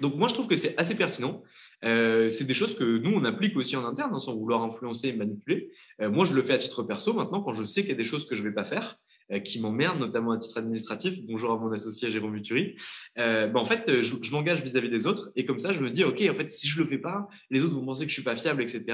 [0.00, 1.42] Donc moi je trouve que c'est assez pertinent.
[1.84, 5.08] Euh, c'est des choses que nous on applique aussi en interne hein, sans vouloir influencer
[5.08, 5.70] et manipuler.
[6.00, 7.96] Euh, moi je le fais à titre perso maintenant quand je sais qu'il y a
[7.96, 8.98] des choses que je vais pas faire
[9.40, 11.22] qui m'emmerde, notamment à titre administratif.
[11.22, 12.76] Bonjour à mon associé Jérôme Muturi.
[13.18, 15.90] Euh, ben, en fait, euh, je, m'engage vis-à-vis des autres et comme ça, je me
[15.90, 18.14] dis, OK, en fait, si je le fais pas, les autres vont penser que je
[18.14, 18.84] suis pas fiable, etc.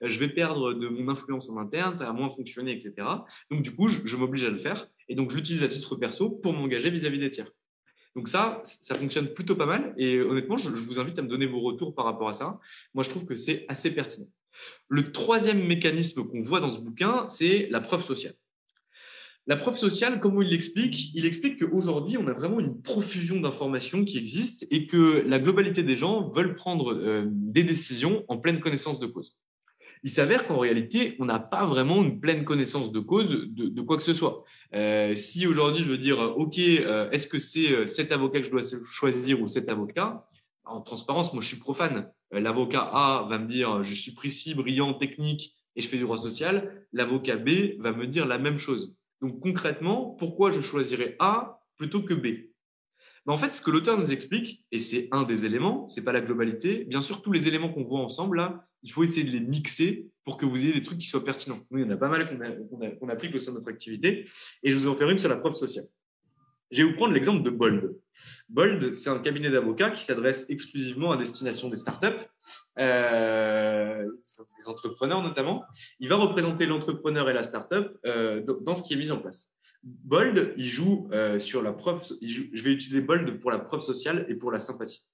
[0.00, 3.06] Je vais perdre de mon influence en interne, ça va moins fonctionner, etc.
[3.50, 6.30] Donc, du coup, je, m'oblige à le faire et donc, je l'utilise à titre perso
[6.30, 7.50] pour m'engager vis-à-vis des tiers.
[8.14, 9.94] Donc ça, ça fonctionne plutôt pas mal.
[9.96, 12.60] Et honnêtement, je, vous invite à me donner vos retours par rapport à ça.
[12.92, 14.28] Moi, je trouve que c'est assez pertinent.
[14.88, 18.34] Le troisième mécanisme qu'on voit dans ce bouquin, c'est la preuve sociale.
[19.48, 21.12] La preuve sociale, comment il l'explique?
[21.14, 25.82] Il explique qu'aujourd'hui, on a vraiment une profusion d'informations qui existent et que la globalité
[25.82, 29.36] des gens veulent prendre euh, des décisions en pleine connaissance de cause.
[30.04, 33.96] Il s'avère qu'en réalité, on n'a pas vraiment une pleine connaissance de cause de, quoi
[33.96, 34.44] que ce soit.
[34.74, 38.50] Euh, si aujourd'hui, je veux dire, OK, euh, est-ce que c'est cet avocat que je
[38.50, 40.28] dois choisir ou cet avocat?
[40.64, 42.08] En transparence, moi, je suis profane.
[42.30, 46.16] L'avocat A va me dire, je suis précis, brillant, technique et je fais du droit
[46.16, 46.86] social.
[46.92, 48.94] L'avocat B va me dire la même chose.
[49.22, 52.50] Donc concrètement, pourquoi je choisirais A plutôt que B?
[53.24, 56.12] Ben, En fait, ce que l'auteur nous explique, et c'est un des éléments, c'est pas
[56.12, 59.30] la globalité, bien sûr, tous les éléments qu'on voit ensemble, là, il faut essayer de
[59.30, 61.60] les mixer pour que vous ayez des trucs qui soient pertinents.
[61.70, 62.28] Nous, il y en a pas mal
[62.98, 64.26] qu'on applique au sein de notre activité,
[64.64, 65.86] et je vous en ferai une sur la preuve sociale.
[66.72, 67.94] Je vais vous prendre l'exemple de Bold.
[68.48, 72.06] Bold, c'est un cabinet d'avocats qui s'adresse exclusivement à destination des startups,
[72.78, 75.64] euh, des entrepreneurs notamment.
[76.00, 79.54] Il va représenter l'entrepreneur et la startup euh, dans ce qui est mis en place.
[79.82, 82.02] Bold, il joue euh, sur la preuve.
[82.22, 85.06] je vais utiliser Bold pour la preuve sociale et pour la sympathie.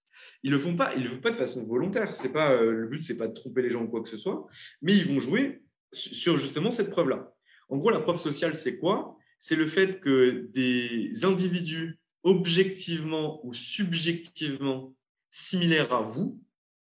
[0.42, 2.14] Ils le font pas, ils le font pas de façon volontaire.
[2.16, 4.46] C'est pas le but, c'est pas de tromper les gens ou quoi que ce soit,
[4.82, 7.32] mais ils vont jouer sur justement cette preuve-là.
[7.68, 9.16] En gros, la preuve sociale, c'est quoi?
[9.38, 14.94] C'est le fait que des individus objectivement ou subjectivement
[15.30, 16.38] similaire à vous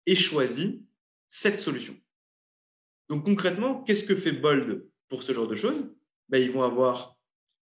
[0.07, 0.83] et choisi
[1.29, 1.95] cette solution.
[3.11, 5.87] Donc concrètement, qu'est-ce que fait Bold pour ce genre de choses?
[6.31, 7.19] Ben, Ils vont avoir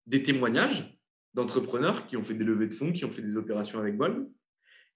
[0.06, 0.98] des témoignages
[1.34, 4.26] d'entrepreneurs qui ont fait des levées de fonds, qui ont fait des opérations avec Bold.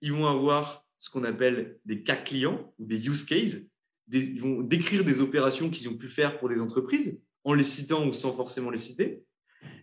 [0.02, 3.58] Ils vont avoir ce qu'on appelle des cas clients ou des use cases.
[4.10, 8.08] ils vont décrire des opérations qu'ils ont pu faire pour des entreprises en les citant
[8.08, 9.22] ou sans forcément les citer.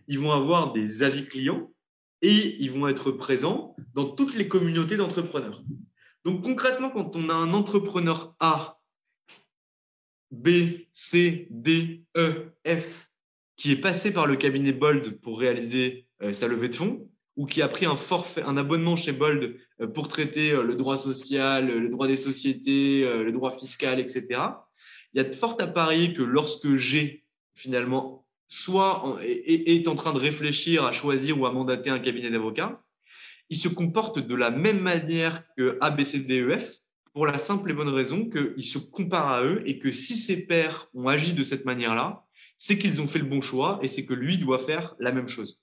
[0.07, 1.71] Ils vont avoir des avis clients
[2.21, 5.61] et ils vont être présents dans toutes les communautés d'entrepreneurs.
[6.25, 8.79] Donc concrètement, quand on a un entrepreneur A,
[10.31, 10.49] B,
[10.91, 13.09] C, D, E, F,
[13.55, 17.45] qui est passé par le cabinet Bold pour réaliser euh, sa levée de fonds, ou
[17.45, 20.97] qui a pris un forfait, un abonnement chez Bold euh, pour traiter euh, le droit
[20.97, 24.25] social, le droit des sociétés, le droit fiscal, etc.
[25.13, 27.23] Il y a de fortes à parier que lorsque j'ai
[27.55, 32.81] finalement soit est, en train de réfléchir à choisir ou à mandater un cabinet d'avocats,
[33.49, 36.79] il se comporte de la même manière que ABCDEF
[37.13, 40.45] pour la simple et bonne raison qu'il se compare à eux et que si ses
[40.45, 42.25] pairs ont agi de cette manière-là,
[42.57, 45.27] c'est qu'ils ont fait le bon choix et c'est que lui doit faire la même
[45.27, 45.61] chose.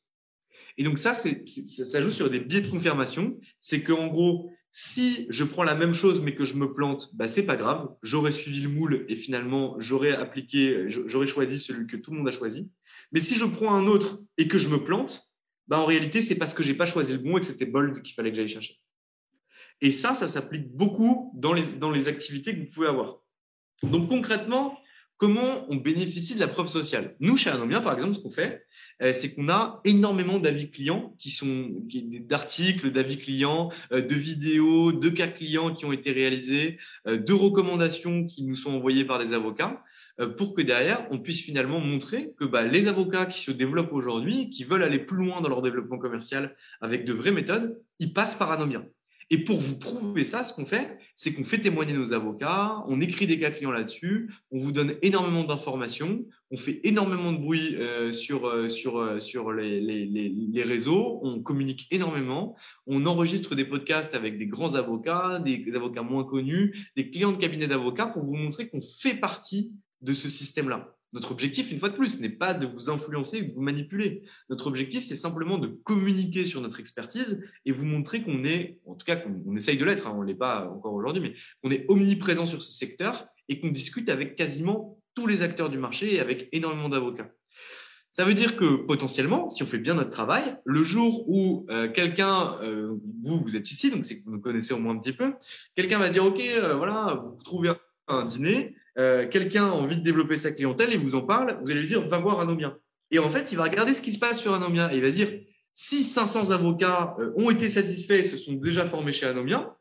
[0.76, 3.38] Et donc ça, ça joue sur des biais de confirmation.
[3.60, 7.28] C'est qu'en gros, si je prends la même chose mais que je me plante, bah
[7.28, 7.94] c'est pas grave.
[8.02, 12.26] J'aurais suivi le moule et finalement j'aurais appliqué, j'aurais choisi celui que tout le monde
[12.26, 12.72] a choisi.
[13.12, 15.30] Mais si je prends un autre et que je me plante,
[15.68, 18.02] bah en réalité c'est parce que j'ai pas choisi le bon et que c'était bold
[18.02, 18.80] qu'il fallait que j'aille chercher.
[19.80, 23.20] Et ça, ça s'applique beaucoup dans les, dans les activités que vous pouvez avoir.
[23.84, 24.76] Donc concrètement,
[25.16, 28.64] comment on bénéficie de la preuve sociale Nous, chez Anomia, par exemple, ce qu'on fait,
[29.02, 31.70] euh, c'est qu'on a énormément d'avis clients qui sont
[32.20, 37.32] d'articles, d'avis clients, euh, de vidéos, de cas clients qui ont été réalisés, euh, de
[37.32, 39.82] recommandations qui nous sont envoyées par des avocats
[40.38, 44.48] pour que derrière, on puisse finalement montrer que bah, les avocats qui se développent aujourd'hui,
[44.48, 48.36] qui veulent aller plus loin dans leur développement commercial avec de vraies méthodes, ils passent
[48.36, 48.84] par Anomia.
[49.30, 53.00] Et pour vous prouver ça, ce qu'on fait, c'est qu'on fait témoigner nos avocats, on
[53.00, 57.74] écrit des cas clients là-dessus, on vous donne énormément d'informations, on fait énormément de bruit
[57.76, 59.18] euh, sur, euh, euh,
[59.56, 62.56] les, réseaux, on communique énormément,
[62.86, 67.38] on enregistre des podcasts avec des grands avocats, des, avocats moins connus, des clients de
[67.38, 70.94] cabinet d'avocats pour vous montrer qu'on fait partie de ce système-là.
[71.14, 74.22] Notre objectif, une fois de plus, n'est pas de vous influencer ou de vous manipuler.
[74.50, 78.94] Notre objectif, c'est simplement de communiquer sur notre expertise et vous montrer qu'on est, en
[78.94, 81.70] tout cas qu'on essaye de l'être, hein, on ne l'est pas encore aujourd'hui, mais qu'on
[81.70, 86.14] est omniprésent sur ce secteur et qu'on discute avec quasiment tous les acteurs du marché
[86.14, 87.30] et avec énormément d'avocats.
[88.10, 91.88] Ça veut dire que potentiellement, si on fait bien notre travail, le jour où euh,
[91.90, 94.98] quelqu'un, euh, vous, vous êtes ici, donc c'est que vous nous connaissez au moins un
[94.98, 95.32] petit peu,
[95.76, 97.72] quelqu'un va se dire, OK, euh, voilà, vous trouvez
[98.08, 101.70] un dîner, euh, quelqu'un a envie de développer sa clientèle et vous en parle, vous
[101.70, 102.76] allez lui dire va voir Anomia.
[103.10, 105.10] Et en fait, il va regarder ce qui se passe sur Anomia et il va
[105.10, 105.30] dire
[105.72, 109.76] si 500 avocats euh, ont été satisfaits et se sont déjà formés chez Anomia,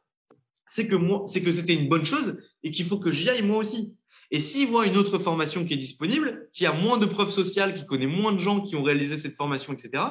[0.66, 3.96] c'est que c'était une bonne chose et qu'il faut que j'y aille moi aussi.
[4.32, 7.76] Et s'il voit une autre formation qui est disponible, qui a moins de preuves sociales,
[7.76, 10.04] qui connaît moins de gens qui ont réalisé cette formation, etc.,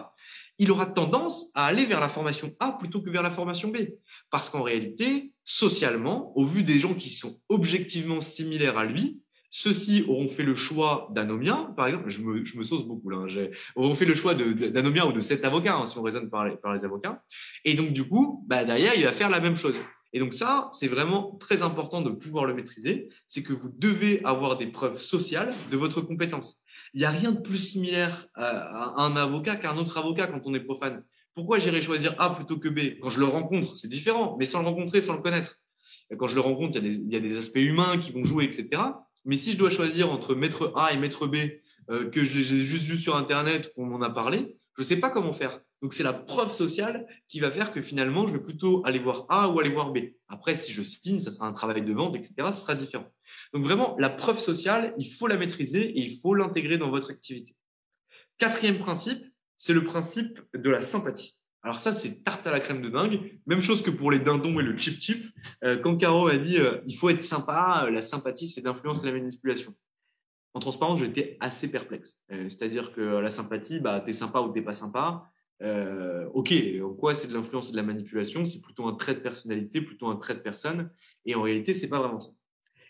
[0.59, 3.79] il aura tendance à aller vers la formation A plutôt que vers la formation B.
[4.31, 10.05] Parce qu'en réalité, socialement, au vu des gens qui sont objectivement similaires à lui, ceux-ci
[10.09, 14.07] auront fait le choix d'Anomia, par exemple, je me, sauce beaucoup là, hein, auront fait
[14.07, 16.87] le choix d'Anomia ou de cet avocat, hein, si on raisonne par les, par les
[16.87, 17.23] avocats.
[17.65, 19.77] Et donc, du coup, bah, derrière, il va faire la même chose.
[20.13, 24.23] Et donc ça, c'est vraiment très important de pouvoir le maîtriser, c'est que vous devez
[24.25, 26.62] avoir des preuves sociales de votre compétence.
[26.95, 30.43] Il n'y a rien de plus similaire à, un avocat qu'à un autre avocat quand
[30.45, 31.05] on est profane.
[31.35, 32.99] Pourquoi j'irais choisir A plutôt que B?
[33.01, 35.59] Quand je le rencontre, c'est différent, mais sans le rencontrer, sans le connaître.
[36.19, 38.83] quand je le rencontre, il y, a des, aspects humains qui vont jouer, etc.
[39.25, 41.37] Mais si je dois choisir entre maître A et maître B,
[41.91, 45.11] euh, que j'ai juste vu sur Internet, qu'on m'en a parlé, je ne sais pas
[45.11, 45.61] comment faire.
[45.81, 49.27] Donc, c'est la preuve sociale qui va faire que finalement, je vais plutôt aller voir
[49.29, 49.99] A ou aller voir B.
[50.29, 52.35] Après, si je signe, ça sera un travail de vente, etc.
[52.53, 53.07] Ce sera différent.
[53.53, 57.11] Donc vraiment, la preuve sociale, il faut la maîtriser et il faut l'intégrer dans votre
[57.11, 57.55] activité.
[58.39, 59.25] Quatrième principe,
[59.57, 61.39] c'est le principe de la sympathie.
[61.63, 63.41] Alors ça, c'est tarte à la crème de dingue.
[63.47, 65.25] Même chose que pour les dindons et le chip chip.
[65.63, 69.05] Euh, quand Caro a dit euh, il faut être sympa, euh, la sympathie, c'est l'influence
[69.05, 69.75] et la manipulation.
[70.55, 72.19] En transparence, j'étais assez perplexe.
[72.29, 75.25] C'est-à-dire que la sympathie, bah, es sympa ou t'es pas sympa.
[76.35, 78.45] ok, en quoi c'est de l'influence et de la manipulation?
[78.45, 80.91] C'est plutôt un trait de personnalité, plutôt un trait de personne.
[81.25, 82.33] Et en réalité, c'est pas vraiment ça.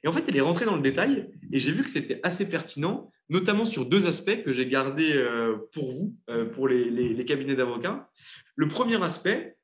[0.04, 2.48] Et en fait, elle est rentrée dans le détail et j'ai vu que c'était assez
[2.48, 7.54] pertinent, notamment sur deux aspects que j'ai gardés euh, pour vous, euh, pour les, cabinets
[7.54, 8.08] d'avocats.
[8.56, 9.56] Le premier aspect,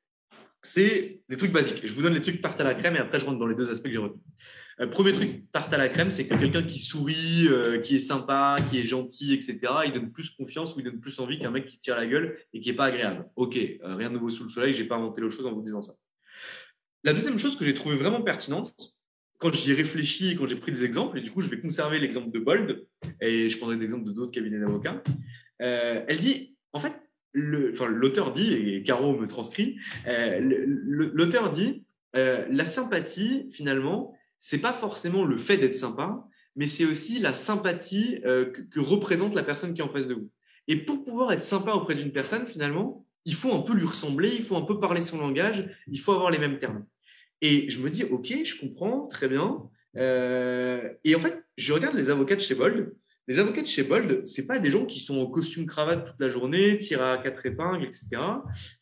[0.61, 1.85] c'est des trucs basiques.
[1.85, 3.55] Je vous donne les trucs tarte à la crème et après je rentre dans les
[3.55, 4.23] deux aspects que j'ai retenus.
[4.79, 7.49] Euh, premier truc, tarte à la crème, c'est que quelqu'un qui sourit,
[7.83, 11.19] qui est sympa, qui est gentil, etc., il donne plus confiance ou il donne plus
[11.19, 13.29] envie qu'un mec qui tire la gueule et qui n'est pas agréable.
[13.35, 15.81] Ok, rien de nouveau sous le soleil, j'ai pas inventé l'autre chose en vous disant
[15.81, 15.93] ça.
[17.03, 18.73] La deuxième chose que j'ai trouvée vraiment pertinente,
[19.39, 21.97] quand j'y ai réfléchi, quand j'ai pris des exemples, et du coup, je vais conserver
[21.97, 22.85] l'exemple de Bold,
[23.21, 25.01] et je prendrai l'exemple de d'autres cabinets d'avocats,
[25.61, 26.93] euh, elle dit, en fait,
[27.33, 34.73] l'auteur dit, et Caro me transcrit, euh, l'auteur dit, euh, la sympathie, finalement, c'est pas
[34.73, 36.25] forcément le fait d'être sympa,
[36.57, 40.29] mais c'est aussi la sympathie que, représente la personne qui est en face de vous.
[40.67, 44.33] Et pour pouvoir être sympa auprès d'une personne, finalement, il faut un peu lui ressembler,
[44.35, 46.85] il faut un peu parler son langage, il faut avoir les mêmes termes.
[47.41, 49.63] Et je me dis, OK, je comprends, très bien.
[49.97, 52.93] Euh, et en fait, je regarde les avocats de chez Bold.
[53.29, 56.19] Les avocats de chez Bold, c'est pas des gens qui sont en costume cravate toute
[56.19, 58.07] la journée, tirent à quatre épingles, etc.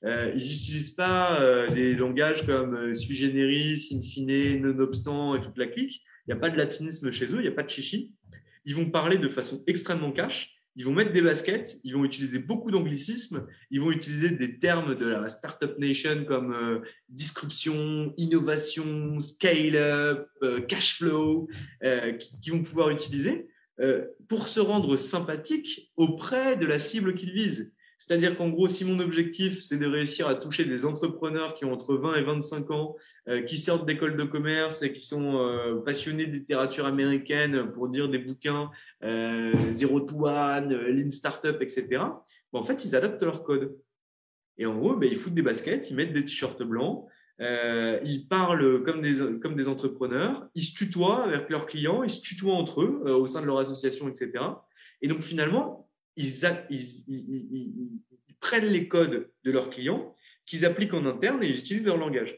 [0.06, 5.42] Euh, ils n'utilisent pas euh, des langages comme euh, sui generis, in fine, nonobstant et
[5.42, 6.02] toute la clique.
[6.26, 8.14] Il n'y a pas de latinisme chez eux, il n'y a pas de chichi.
[8.64, 12.38] Ils vont parler de façon extrêmement cash ils vont mettre des baskets, ils vont utiliser
[12.38, 19.20] beaucoup d'anglicismes, ils vont utiliser des termes de la startup nation comme euh, disruption, innovation,
[19.20, 21.50] scale-up, euh, cash flow,
[21.84, 23.50] euh, qui, vont pouvoir utiliser
[24.28, 27.72] pour se rendre sympathique auprès de la cible qu'ils visent.
[28.00, 31.74] C'est-à-dire qu'en gros, si mon objectif, c'est de réussir à toucher des entrepreneurs qui ont
[31.74, 32.96] entre 20 et 25 ans,
[33.28, 37.90] euh, qui sortent d'écoles de commerce et qui sont euh, passionnés de littérature américaine pour
[37.90, 38.70] dire des bouquins
[39.04, 42.04] euh, Zero to One, Lean Startup, etc.,
[42.54, 43.78] en fait, ils adaptent leur code.
[44.58, 47.06] Et en gros, ben, ils foutent des baskets, ils mettent des t-shirts blancs,
[47.40, 52.20] ils parlent comme des, comme des entrepreneurs, ils se tutoient avec leurs clients, ils se
[52.20, 54.44] tutoient entre eux au sein de leur association, etc.
[55.04, 55.87] Et donc finalement,
[56.18, 57.92] ils,
[58.40, 62.38] prennent les codes de leurs clients qu'ils appliquent en interne et ils utilisent leur langage.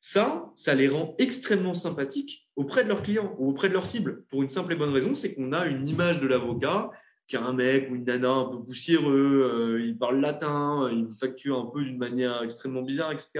[0.00, 4.24] Ça, ça les rend extrêmement sympathiques auprès de leurs clients ou auprès de leurs cibles.
[4.28, 6.90] Pour une simple et bonne raison, c'est qu'on a une image de l'avocat
[7.30, 11.06] qui est un mec ou une nana un peu poussiéreux, euh, il parle latin, il
[11.14, 13.30] facture un peu d'une manière extrêmement bizarre, etc.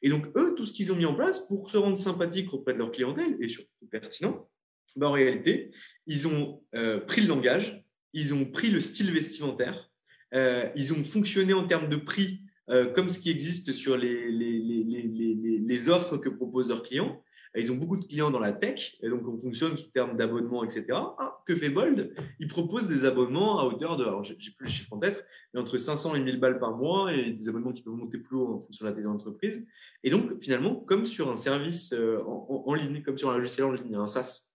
[0.00, 2.72] Et donc, eux, tout ce qu'ils ont mis en place pour se rendre sympathiques auprès
[2.72, 4.48] de leur clientèle et surtout pertinent,
[4.94, 5.72] ben, en réalité,
[6.06, 7.84] ils ont euh, pris le langage,
[8.16, 9.90] ils ont pris le style vestimentaire,
[10.32, 14.32] euh, ils ont fonctionné en termes de prix euh, comme ce qui existe sur les,
[14.32, 17.22] les, offres que proposent leurs clients.
[17.54, 20.64] Ils ont beaucoup de clients dans la tech, et donc on fonctionne sous termes d'abonnement,
[20.64, 20.86] etc.
[20.92, 22.14] Ah, que fait Bold?
[22.40, 25.60] Il propose des abonnements à hauteur de, alors j'ai plus le chiffre en tête, mais
[25.60, 28.54] entre 500 et 1000 balles par mois, et des abonnements qui peuvent monter plus haut
[28.54, 29.66] en fonction de la taille de l'entreprise.
[30.02, 33.66] Et donc finalement, comme sur un service euh, en, en, ligne, comme sur un logiciel
[33.66, 34.50] en ligne, un SaaS.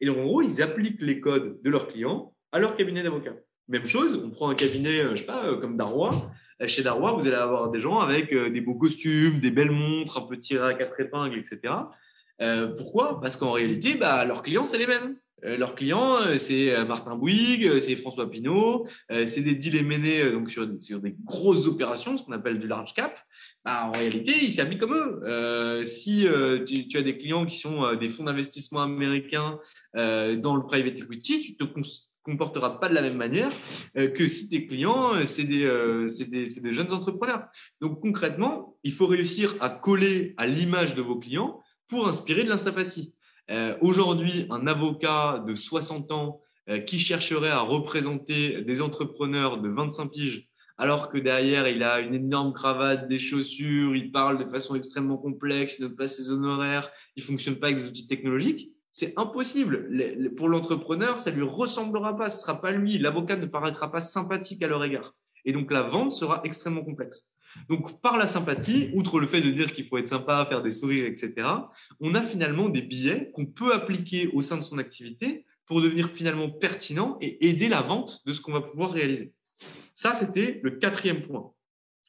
[0.00, 3.34] Et donc en gros, ils appliquent les codes de leurs clients à leur cabinet d'avocat.
[3.68, 6.30] Même chose, on prend un cabinet, euh, je sais pas, euh, comme Darrois.
[6.62, 10.16] Euh, chez Darrois, vous allez avoir des gens avec des beaux costumes, des belles montres,
[10.16, 11.74] un peu tirées à quatre épingles, etc.
[12.76, 13.20] pourquoi?
[13.20, 15.16] Parce qu'en réalité, bah, leurs clients, c'est les mêmes.
[15.42, 18.86] leurs clients, c'est Martin Bouygues, c'est François Pinault,
[19.26, 22.94] c'est des deals menés donc sur, sur, des grosses opérations, ce qu'on appelle du large
[22.94, 23.16] cap.
[23.64, 25.84] Bah, en réalité, ils s'habillent comme eux.
[25.84, 26.26] si
[26.66, 29.58] tu, tu, as des clients qui sont des fonds d'investissement américains
[29.94, 31.64] dans le private equity, tu te
[32.28, 33.50] comportera pas de la même manière
[33.96, 37.46] euh, que si tes clients, euh, c'est des, euh, des, des, jeunes entrepreneurs.
[37.80, 42.50] Donc concrètement, il faut réussir à coller à l'image de vos clients pour inspirer de
[42.50, 43.14] l'insympathie.
[43.80, 46.42] Aujourd'hui, un avocat de 60 ans
[46.86, 52.12] qui chercherait à représenter des entrepreneurs de 25 piges, alors que derrière, il a une
[52.12, 57.22] énorme cravate, des chaussures, il parle de façon extrêmement complexe, ne pas ses honoraires, il
[57.22, 60.32] fonctionne pas avec des outils technologiques, c'est impossible.
[60.36, 62.28] Pour l'entrepreneur, ça lui ressemblera pas.
[62.28, 62.98] Ce sera pas lui.
[62.98, 65.14] L'avocat ne paraîtra pas sympathique à leur égard.
[65.44, 67.30] Et donc, la vente sera extrêmement complexe.
[67.68, 70.72] Donc, par la sympathie, outre le fait de dire qu'il faut être sympa, faire des
[70.72, 71.32] sourires, etc.,
[72.00, 76.08] on a finalement des billets qu'on peut appliquer au sein de son activité pour devenir
[76.08, 79.32] finalement pertinent et aider la vente de ce qu'on va pouvoir réaliser.
[79.94, 81.52] Ça, c'était le quatrième point.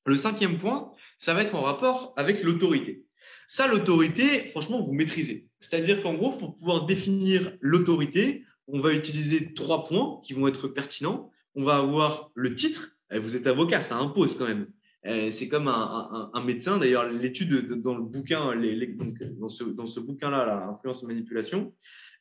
[0.08, 3.04] Le cinquième point, ça va être en rapport avec l'autorité.
[3.52, 5.48] Ça, l'autorité, franchement, vous maîtrisez.
[5.60, 10.68] C'est-à-dire qu'en gros, pour pouvoir définir l'autorité, on va utiliser trois points qui vont être
[10.68, 11.32] pertinents.
[11.56, 12.96] On va avoir le titre.
[13.12, 14.68] Eh, vous êtes avocat, ça impose quand même.
[15.04, 16.78] Eh, c'est comme un, médecin.
[16.78, 18.54] D'ailleurs, l'étude dans le bouquin,
[19.40, 21.74] dans ce, bouquin-là, la influence et manipulation,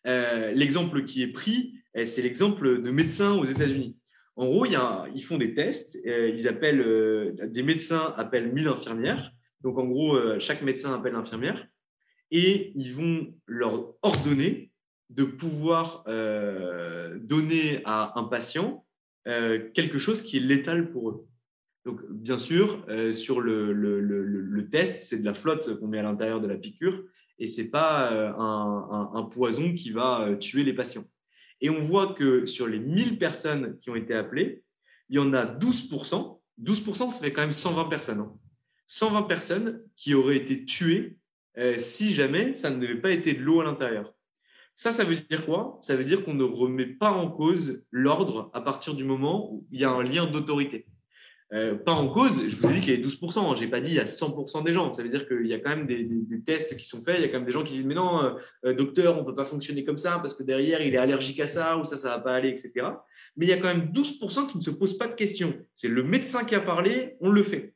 [0.07, 1.75] eh, l'exemple qui est pris,
[2.07, 3.99] c'est l'exemple de médecins aux États-Unis.
[4.35, 5.99] En gros, ils font des tests.
[6.07, 11.14] Ils appellent, euh, des médecins appellent 1000 infirmières donc, en gros, euh, chaque médecin appelle
[11.14, 11.66] l'infirmière
[12.31, 14.70] et ils vont leur ordonner
[15.11, 18.85] de pouvoir euh, donner à un patient
[19.26, 21.26] euh, quelque chose qui est létal pour eux.
[21.85, 26.47] Donc, bien sûr, sur le, test, c'est de la flotte qu'on met à l'intérieur de
[26.47, 27.03] la piqûre
[27.39, 31.07] et ce n'est pas un, poison qui va tuer les patients.
[31.62, 34.64] Et on voit que sur les 1000 personnes qui ont été appelées,
[35.09, 36.41] il y en a 12%.
[36.62, 38.20] 12%, ça fait quand même 120 personnes.
[38.20, 38.39] Hein.
[38.89, 41.18] 120 personnes qui auraient été tuées
[41.59, 44.12] euh, si jamais ça ne devait pas être de l'eau à l'intérieur.
[44.74, 45.78] Ça, ça veut dire quoi?
[45.82, 49.66] Ça veut dire qu'on ne remet pas en cause l'ordre à partir du moment où
[49.72, 50.86] il y a un lien d'autorité.
[51.53, 53.80] Euh, pas en cause, je vous ai dit qu'il y avait 12%, je n'ai pas
[53.80, 54.93] dit il y a 100% des gens.
[54.93, 56.07] Ça veut dire qu'il y a quand même des,
[56.45, 58.36] tests qui sont faits, il y a quand même des gens qui disent mais non,
[58.64, 61.41] euh, docteur, on ne peut pas fonctionner comme ça parce que derrière il est allergique
[61.41, 62.72] à ça ou ça, ça ne va pas aller, etc.
[63.36, 65.55] Mais il y a quand même 12% qui ne se posent pas de questions.
[65.74, 67.74] C'est le médecin qui a parlé, on le fait.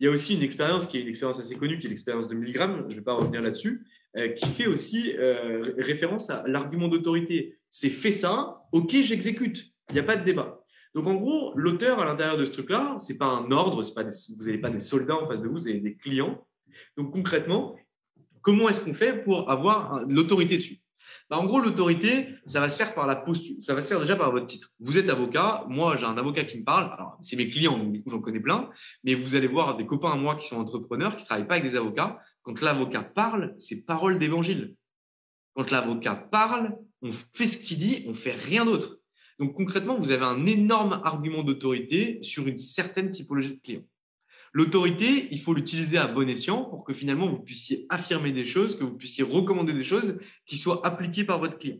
[0.00, 2.26] Il y a aussi une expérience qui est une expérience assez connue, qui est l'expérience
[2.26, 3.86] de Milgram, je ne vais pas revenir là-dessus,
[4.36, 5.12] qui fait aussi
[5.76, 7.58] référence à l'argument d'autorité.
[7.68, 9.66] C'est fait ça, ok, j'exécute.
[9.90, 10.64] Il n'y a pas de débat.
[10.94, 14.44] Donc en gros, l'auteur à l'intérieur de ce truc-là, c'est pas un ordre, pas vous
[14.46, 16.46] n'avez pas des soldats en face de vous, vous avez des clients.
[16.96, 17.76] Donc concrètement,
[18.40, 20.78] comment est-ce qu'on fait pour avoir l'autorité dessus?
[21.30, 24.00] Bah, En gros, l'autorité, ça va se faire par la posture, ça va se faire
[24.00, 24.70] déjà par votre titre.
[24.80, 27.92] Vous êtes avocat, moi j'ai un avocat qui me parle, alors c'est mes clients, donc
[27.92, 28.68] du coup j'en connais plein,
[29.04, 31.64] mais vous allez voir des copains à moi qui sont entrepreneurs, qui travaillent pas avec
[31.64, 32.18] des avocats.
[32.42, 34.74] Quand l'avocat parle, c'est parole d'évangile.
[35.54, 38.98] Quand l'avocat parle, on fait ce qu'il dit, on fait rien d'autre.
[39.38, 43.84] Donc concrètement, vous avez un énorme argument d'autorité sur une certaine typologie de clients.
[44.52, 48.76] L'autorité, il faut l'utiliser à bon escient pour que finalement vous puissiez affirmer des choses,
[48.76, 51.78] que vous puissiez recommander des choses qui soient appliquées par votre client.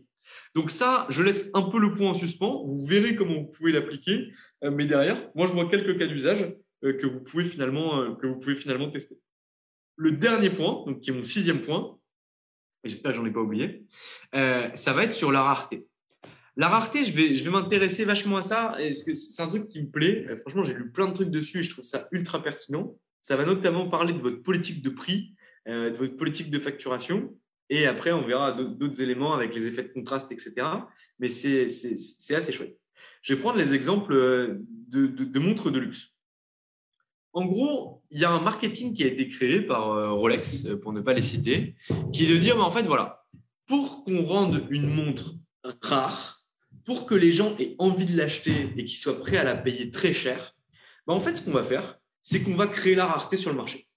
[0.55, 2.63] Donc ça, je laisse un peu le point en suspens.
[2.65, 4.31] Vous verrez comment vous pouvez l'appliquer,
[4.63, 6.53] euh, mais derrière, moi je vois quelques cas d'usage
[6.83, 9.17] euh, que vous pouvez finalement euh, que vous pouvez finalement tester.
[9.97, 11.97] Le dernier point, qui est mon sixième point,
[12.83, 13.85] et j'espère que j'en ai pas oublié,
[14.33, 15.85] ça va être sur la rareté.
[16.57, 18.77] La rareté, je vais, je vais m'intéresser vachement à ça.
[18.91, 21.63] C'est un truc qui me plaît euh, Franchement, j'ai lu plein de trucs dessus et
[21.63, 22.95] je trouve ça ultra pertinent.
[23.21, 25.33] Ça va notamment parler de votre politique de prix,
[25.67, 27.33] euh, de votre politique de facturation.
[27.69, 30.53] Et après, on verra d'autres éléments avec les effets de contraste, etc.
[31.19, 31.65] Mais c'est
[32.35, 32.77] assez chouette.
[33.21, 34.57] Je vais prendre les exemples euh,
[34.89, 36.09] de, de, montres de luxe.
[37.31, 40.99] En gros, il y a un marketing qui a été créé par Rolex, pour ne
[40.99, 41.75] pas les citer,
[42.11, 43.23] qui est de dire, mais en fait, voilà,
[43.67, 45.35] pour qu'on rende une montre
[45.81, 46.40] rare,
[46.91, 49.91] pour que les gens aient envie de l'acheter et qu'ils soient prêts à la payer
[49.91, 50.53] très cher,
[51.07, 53.55] bah, en fait, ce qu'on va faire, c'est qu'on va créer la rareté sur le
[53.55, 53.87] marché.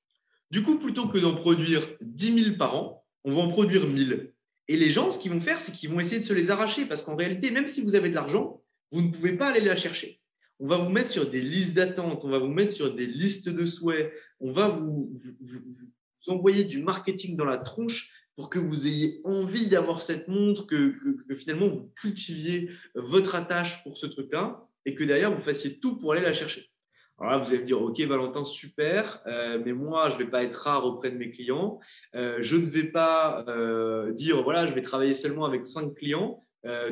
[0.53, 4.33] Du coup, plutôt que d'en produire 10 000 par an, on va en produire 1000.
[4.69, 6.87] Et les gens, ce qu'ils vont faire, c'est qu'ils vont essayer de se les arracher
[6.87, 9.75] parce qu'en réalité, même si vous avez de l'argent, vous ne pouvez pas aller la
[9.75, 10.21] chercher.
[10.61, 13.49] On va vous mettre sur des listes d'attente, on va vous mettre sur des listes
[13.49, 18.87] de souhaits, on va vous, vous envoyer du marketing dans la tronche pour que vous
[18.87, 20.95] ayez envie d'avoir cette montre, que,
[21.39, 26.13] finalement vous cultiviez votre attache pour ce truc-là et que derrière vous fassiez tout pour
[26.13, 26.71] aller la chercher.
[27.19, 30.31] Alors là, vous allez me dire, OK, Valentin, super, euh, mais moi, je ne vais
[30.31, 31.79] pas être rare auprès de mes clients.
[32.17, 36.43] Euh, je ne vais pas euh, dire, voilà, je vais travailler seulement avec cinq clients.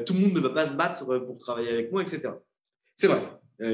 [0.07, 2.35] tout le monde ne va pas se battre pour travailler avec moi, etc.
[2.95, 3.23] C'est vrai,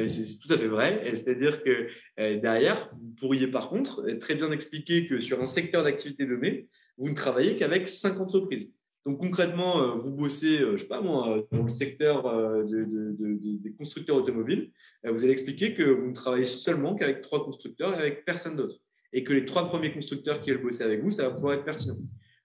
[0.06, 1.10] c'est tout à fait vrai.
[1.14, 6.24] C'est-à-dire que derrière, vous pourriez par contre très bien expliquer que sur un secteur d'activité
[6.24, 6.68] donné,
[6.98, 8.70] vous ne travaillez qu'avec cinq entreprises.
[9.06, 12.24] Donc concrètement, euh, vous bossez, euh, je sais pas moi, euh, dans le secteur
[12.66, 14.70] des constructeurs automobiles.
[15.04, 18.76] Vous allez expliquer que vous ne travaillez seulement qu'avec trois constructeurs et avec personne d'autre.
[19.12, 21.64] Et que les trois premiers constructeurs qui veulent bosser avec vous, ça va pouvoir être
[21.64, 21.96] pertinent.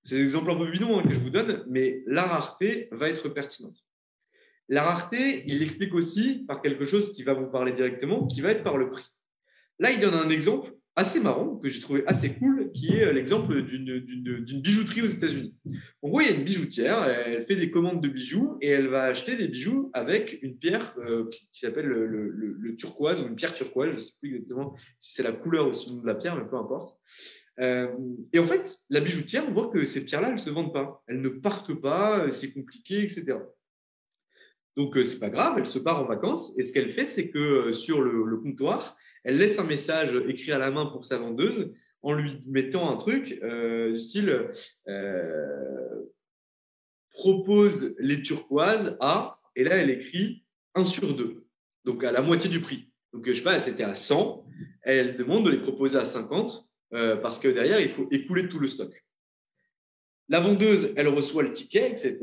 [0.04, 3.10] C'est des exemples un peu bidons hein, que je vous donne, mais la rareté va
[3.10, 3.78] être pertinente.
[4.70, 8.52] La rareté, il l'explique aussi par quelque chose qui va vous parler directement, qui va
[8.52, 9.06] être par le prix.
[9.80, 13.64] Là, il donne un exemple assez marrant, que j'ai trouvé assez cool, qui est l'exemple
[13.64, 15.56] d'une bijouterie aux États-Unis.
[16.02, 18.88] En gros, il y a une bijoutière, elle fait des commandes de bijoux et elle
[18.88, 23.54] va acheter des bijoux avec une pierre euh, qui s'appelle le, turquoise ou une pierre
[23.54, 23.90] turquoise.
[23.92, 26.36] Je ne sais plus exactement si c'est la couleur ou le nom de la pierre,
[26.36, 27.00] mais peu importe.
[27.60, 27.88] Euh,
[28.32, 31.04] et en fait, la bijoutière, on voit que ces pierres-là, elles ne se vendent pas.
[31.08, 33.38] Elles ne partent pas, c'est compliqué, etc.
[34.76, 36.58] Donc, euh, c'est pas grave, elle se part en vacances.
[36.58, 40.58] Et ce qu'elle fait, c'est que sur le comptoir, elle laisse un message écrit à
[40.58, 44.52] la main pour sa vendeuse en lui mettant un truc euh, du style
[44.88, 46.06] euh,
[47.12, 50.44] propose les turquoises à, et là elle écrit
[50.76, 51.46] 1 sur 2,
[51.86, 52.90] donc à la moitié du prix.
[53.14, 54.46] Donc je sais pas, c'était à 100,
[54.82, 58.60] elle demande de les proposer à 50 euh, parce que derrière il faut écouler tout
[58.60, 58.92] le stock.
[60.30, 62.18] La vendeuse, elle reçoit le ticket, etc.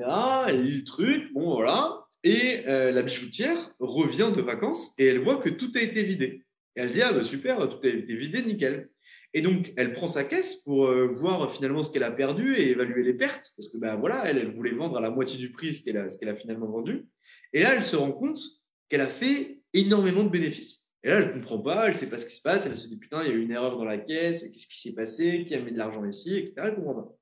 [0.48, 2.07] Elle lit le truc, bon voilà.
[2.22, 6.44] Et la bijoutière revient de vacances et elle voit que tout a été vidé.
[6.76, 8.88] Et elle dit, ah bah super, tout a été vidé, nickel.
[9.32, 12.70] Et donc, elle prend sa caisse pour euh, voir finalement ce qu'elle a perdu et
[12.70, 15.52] évaluer les pertes, parce que ben voilà, elle, elle voulait vendre à la moitié du
[15.52, 17.06] prix ce qu'elle a, a finalement vendu.
[17.52, 18.40] Et là, elle se rend compte
[18.88, 20.84] qu'elle a fait énormément de bénéfices.
[21.02, 22.76] Et là, elle ne comprend pas, elle ne sait pas ce qui se passe, elle
[22.76, 24.94] se dit putain, il y a eu une erreur dans la caisse, qu'est-ce qui s'est
[24.94, 26.54] passé, qui a mis de l'argent ici, etc.
[26.58, 27.19] Elle ne comprend pas.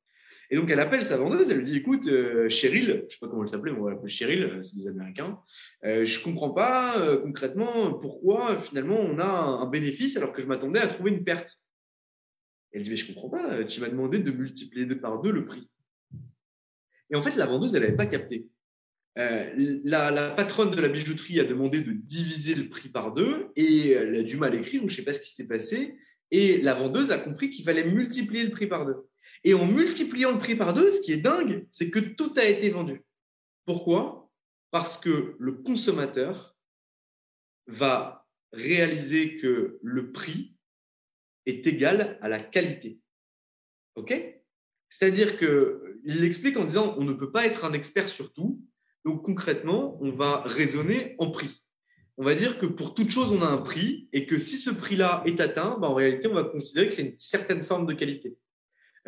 [0.50, 3.18] Et donc, elle appelle sa vendeuse, elle lui dit Écoute, euh, Cheryl, je ne sais
[3.20, 5.38] pas comment elle s'appelait, mais on va l'appeler Cheryl, euh, c'est des Américains,
[5.84, 10.46] euh, je ne comprends pas concrètement pourquoi finalement on a un, bénéfice alors que je
[10.46, 11.60] m'attendais à trouver une perte.
[12.72, 15.68] Elle dit, mais je comprends pas, tu m'as demandé de multiplier par deux le prix.
[17.10, 18.46] Et en fait, la vendeuse, elle n'avait pas capté.
[19.18, 23.90] Euh, la, patronne de la bijouterie a demandé de diviser le prix par deux et
[23.90, 25.96] elle a du mal à écrire ou je ne sais pas ce qui s'est passé.
[26.30, 29.07] Et la vendeuse a compris qu'il fallait multiplier le prix par deux.
[29.44, 32.44] Et en multipliant le prix par deux, ce qui est dingue, c'est que tout a
[32.44, 33.02] été vendu.
[33.64, 34.30] Pourquoi?
[34.70, 36.56] Parce que le consommateur
[37.66, 40.56] va réaliser que le prix
[41.46, 43.00] est égal à la qualité.
[43.94, 44.14] OK?
[44.90, 48.62] C'est-à-dire qu'il l'explique en disant on ne peut pas être un expert sur tout.
[49.04, 51.62] Donc concrètement, on va raisonner en prix.
[52.16, 54.70] On va dire que pour toute chose, on a un prix et que si ce
[54.70, 57.92] prix-là est atteint, bah, en réalité, on va considérer que c'est une certaine forme de
[57.92, 58.36] qualité.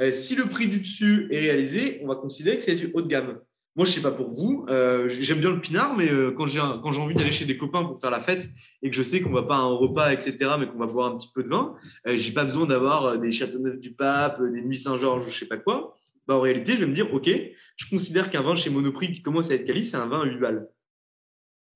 [0.01, 3.03] Euh, si le prix du dessus est réalisé, on va considérer que c'est du haut
[3.03, 3.41] de gamme.
[3.77, 6.61] Moi, je sais pas pour vous, euh, j'aime bien le pinard, mais euh, quand j'ai
[6.61, 8.51] envie d'aller chez des copains pour faire la fête
[8.83, 11.13] et que je sais qu'on va pas à un repas, etc., mais qu'on va boire
[11.13, 11.77] un petit peu de vin,
[12.09, 15.47] euh, j'ai pas besoin d'avoir des Châteauneuf du Pape, des Nuits Saint-Georges ou je sais
[15.47, 15.97] pas quoi.
[16.27, 17.31] Bah, en réalité, je vais me dire, ok,
[17.77, 20.25] je considère qu'un vin chez Monoprix qui commence à être quali, c'est un vin à
[20.25, 20.69] 8 balles.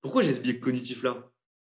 [0.02, 1.30] Pourquoi j'ai ce biais cognitif-là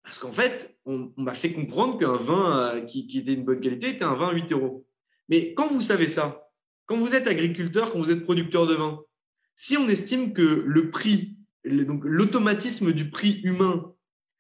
[0.04, 3.90] Parce qu'en fait, on, m'a fait comprendre qu'un vin qui, qui était une bonne qualité
[3.90, 4.87] était un vin à 8 euros.
[5.30, 6.50] Mais quand vous savez ça,
[6.86, 9.02] quand vous êtes agriculteur, quand vous êtes producteur de vin,
[9.56, 13.94] si on estime que le prix, l'automatisme du prix humain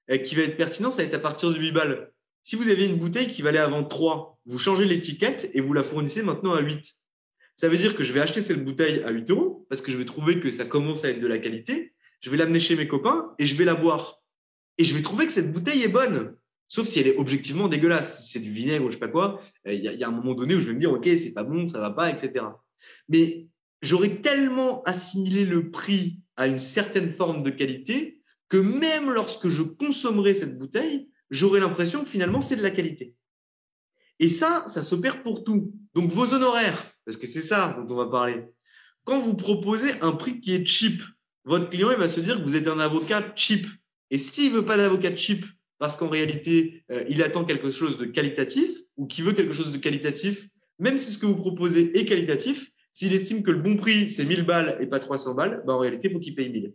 [0.10, 2.12] euh, qui va être pertinent, ça va être à partir de 8 balles.
[2.44, 5.84] Si vous avez une bouteille qui valait avant 3, vous changez l'étiquette et vous la
[5.84, 6.96] fournissez maintenant à 8.
[7.58, 9.98] Ça veut dire que je vais acheter cette bouteille à 8 euros parce que je
[9.98, 11.94] vais trouver que ça commence à être de la qualité.
[12.22, 14.22] Je vais l'amener chez mes copains et je vais la boire.
[14.78, 16.36] Et je vais trouver que cette bouteille est bonne.
[16.68, 18.24] Sauf si elle est objectivement dégueulasse.
[18.24, 19.42] Si c'est du vinaigre ou je sais pas quoi,
[19.74, 21.68] il y, a un moment donné où je vais me dire, OK, c'est pas bon,
[21.68, 22.46] ça va pas, etc.
[23.10, 23.48] Mais
[23.82, 29.64] j'aurais tellement assimilé le prix à une certaine forme de qualité que même lorsque je
[29.64, 33.16] consommerai cette bouteille, j'aurai l'impression que finalement c'est de la qualité.
[34.20, 35.74] Et ça, ça s'opère pour tout.
[35.94, 38.46] Donc vos honoraires, parce que c'est ça dont on va parler.
[39.04, 41.02] Quand vous proposez un prix qui est cheap,
[41.44, 43.68] votre client il va se dire que vous êtes un avocat cheap.
[44.10, 45.46] Et s'il veut pas d'avocat cheap,
[45.80, 49.72] parce qu'en réalité euh, il attend quelque chose de qualitatif ou qu'il veut quelque chose
[49.72, 50.48] de qualitatif,
[50.80, 54.26] même si ce que vous proposez est qualitatif, s'il estime que le bon prix, c'est
[54.26, 56.74] 1000 balles et pas 300 balles, bah en réalité, il faut qu'il paye 1000.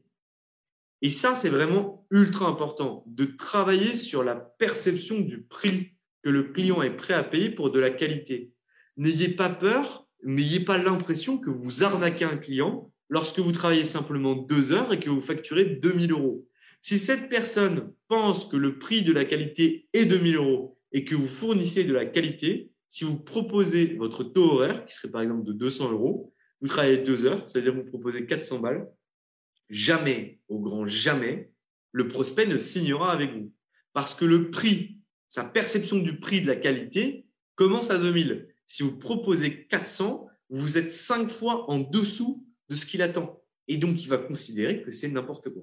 [1.03, 5.91] Et ça, c'est vraiment ultra important de travailler sur la perception du prix
[6.23, 8.53] que le client est prêt à payer pour de la qualité.
[8.97, 14.37] N'ayez pas peur, n'ayez pas l'impression que vous arnaquez un client lorsque vous travaillez simplement
[14.37, 16.47] deux heures et que vous facturez 2000 euros.
[16.83, 21.15] Si cette personne pense que le prix de la qualité est 2000 euros et que
[21.15, 25.45] vous fournissez de la qualité, si vous proposez votre taux horaire, qui serait par exemple
[25.45, 28.89] de 200 euros, vous travaillez deux heures, c'est-à-dire vous proposez 400 balles,
[29.71, 31.53] jamais, au grand jamais,
[31.93, 33.53] le prospect ne signera avec vous.
[33.93, 38.49] Parce que le prix, sa perception du prix de la qualité commence à 2000.
[38.67, 43.41] Si vous proposez 400, vous êtes cinq fois en dessous de ce qu'il attend.
[43.69, 45.63] Et donc, il va considérer que c'est n'importe quoi.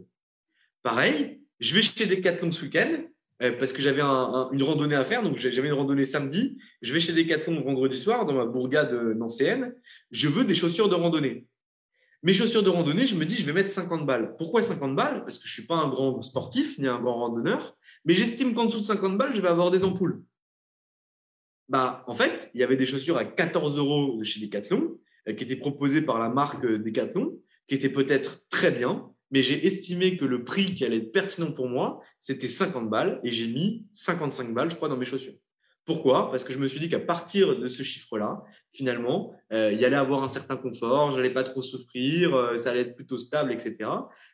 [0.83, 3.03] Pareil, je vais chez Decathlon ce week-end,
[3.41, 5.23] euh, parce que j'avais une randonnée à faire.
[5.23, 6.57] Donc, j'avais une randonnée samedi.
[6.81, 9.75] Je vais chez Decathlon vendredi soir dans ma bourgade nancéenne.
[10.11, 11.45] Je veux des chaussures de randonnée.
[12.21, 14.35] Mes chaussures de randonnée, je me dis, je vais mettre 50 balles.
[14.37, 15.21] Pourquoi 50 balles?
[15.21, 18.65] Parce que je suis pas un grand sportif ni un grand randonneur, mais j'estime qu'en
[18.65, 20.21] dessous de 50 balles, je vais avoir des ampoules.
[21.69, 24.97] Bah, en fait, il y avait des chaussures à 14 euros de chez Decathlon,
[25.29, 29.41] euh, qui étaient proposées par la marque euh, Decathlon, qui étaient peut-être très bien, mais
[29.41, 33.29] j'ai estimé que le prix qui allait être pertinent pour moi, c'était 50 balles et
[33.29, 35.35] j'ai mis 55 balles, je crois, dans mes chaussures.
[35.85, 36.29] Pourquoi?
[36.29, 39.85] Parce que je me suis dit qu'à partir de ce chiffre-là, finalement, euh, il y
[39.85, 43.17] allait avoir un certain confort, je n'allais pas trop souffrir, euh, ça allait être plutôt
[43.17, 43.89] stable, etc.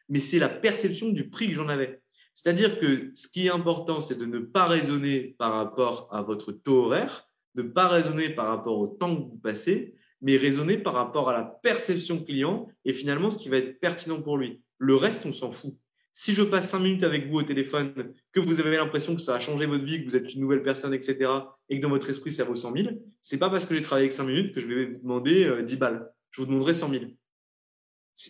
[0.10, 2.02] Mais c'est la perception du prix que j'en avais.
[2.34, 6.52] C'est-à-dire que ce qui est important, c'est de ne pas raisonner par rapport à votre
[6.52, 7.26] taux horaire,
[7.56, 11.34] ne pas raisonner par rapport au temps que vous passez, mais raisonner par rapport à
[11.34, 14.62] la perception client et finalement ce qui va être pertinent pour lui.
[14.78, 15.76] Le reste, on s'en fout.
[16.18, 19.36] Si je passe cinq minutes avec vous au téléphone, que vous avez l'impression que ça
[19.36, 21.30] a changé votre vie, que vous êtes une nouvelle personne, etc.,
[21.68, 22.88] et que dans votre esprit, ça vaut 100 000,
[23.22, 25.74] c'est pas parce que j'ai travaillé avec cinq minutes que je vais vous demander 10
[25.74, 26.10] euh, balles.
[26.32, 27.04] Je vous demanderai 100 000.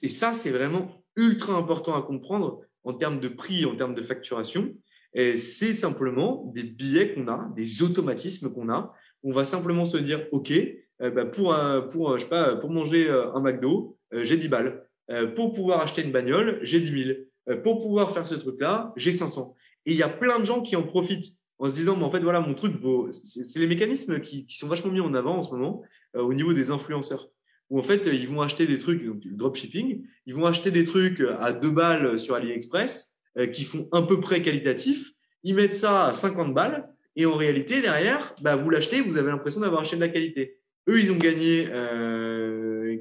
[0.01, 4.01] Et ça, c'est vraiment ultra important à comprendre en termes de prix, en termes de
[4.01, 4.73] facturation.
[5.13, 8.93] C'est simplement des billets qu'on a, des automatismes qu'on a.
[9.21, 11.55] On va simplement se dire, OK, euh, bah, pour,
[11.91, 14.84] pour, je sais pas, pour manger euh, un McDo, j'ai 10 balles.
[15.11, 17.17] Euh, pour pouvoir acheter une bagnole, j'ai 10 000.
[17.49, 19.55] Euh, pour pouvoir faire ce truc-là, j'ai 500.
[19.85, 22.11] Et il y a plein de gens qui en profitent en se disant, mais en
[22.11, 22.73] fait, voilà, mon truc
[23.11, 25.83] C'est les mécanismes qui, sont vachement mis en avant en ce moment
[26.15, 27.29] euh, au niveau des influenceurs.
[27.69, 30.83] Où en fait, ils vont acheter des trucs, donc le dropshipping, ils vont acheter des
[30.83, 33.11] trucs à deux balles sur AliExpress
[33.53, 35.11] qui font à peu près qualitatif.
[35.43, 39.31] Ils mettent ça à 50 balles Et en réalité, derrière, bah, vous l'achetez, vous avez
[39.31, 40.59] l'impression d'avoir acheté de la qualité.
[40.87, 41.67] Eux, ils ont gagné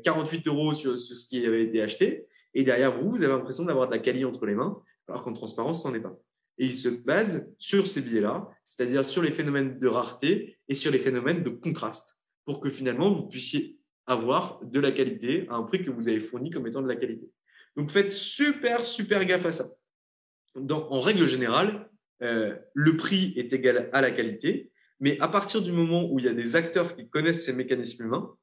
[0.05, 2.27] 48 euros sur, ce qui avait été acheté.
[2.55, 5.33] Et derrière vous, vous avez l'impression d'avoir de la qualité entre les mains, alors qu'en
[5.33, 6.17] transparence, ça n'en est pas.
[6.59, 10.93] Et ils se basent sur ces billets-là, c'est-à-dire sur les phénomènes de rareté et sur
[10.93, 15.63] les phénomènes de contraste, pour que finalement, vous puissiez avoir de la qualité à un
[15.65, 17.31] prix que vous avez fourni comme étant de la qualité.
[17.77, 19.71] Donc faites super, super gaffe à ça.
[20.57, 21.91] en règle générale,
[22.23, 26.25] euh, le prix est égal à la qualité, mais à partir du moment où il
[26.25, 28.35] y a des acteurs qui connaissent ces mécanismes humains,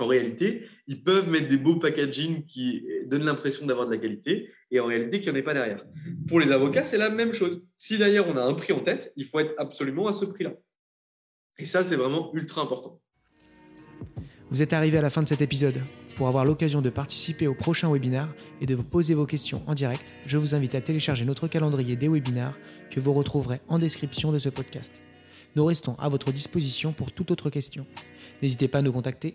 [0.00, 4.50] en réalité, ils peuvent mettre des beaux packaging qui donnent l'impression d'avoir de la qualité
[4.70, 5.84] et en réalité qu'il n'y en ait pas derrière.
[6.28, 7.62] Pour les avocats, c'est la même chose.
[7.76, 10.54] Si d'ailleurs on a un prix en tête, il faut être absolument à ce prix-là.
[11.58, 13.00] Et ça, c'est vraiment ultra important.
[14.50, 15.80] Vous êtes arrivé à la fin de cet épisode.
[16.16, 19.74] Pour avoir l'occasion de participer au prochain webinaire et de vous poser vos questions en
[19.74, 22.58] direct, je vous invite à télécharger notre calendrier des webinaires
[22.90, 25.02] que vous retrouverez en description de ce podcast.
[25.56, 27.86] Nous restons à votre disposition pour toute autre question.
[28.42, 29.34] N'hésitez pas à nous contacter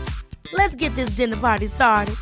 [0.53, 2.15] Let's get this dinner party started.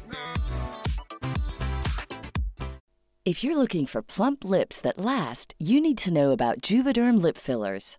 [3.26, 7.38] If you're looking for plump lips that last, you need to know about Juvederm lip
[7.38, 7.99] fillers.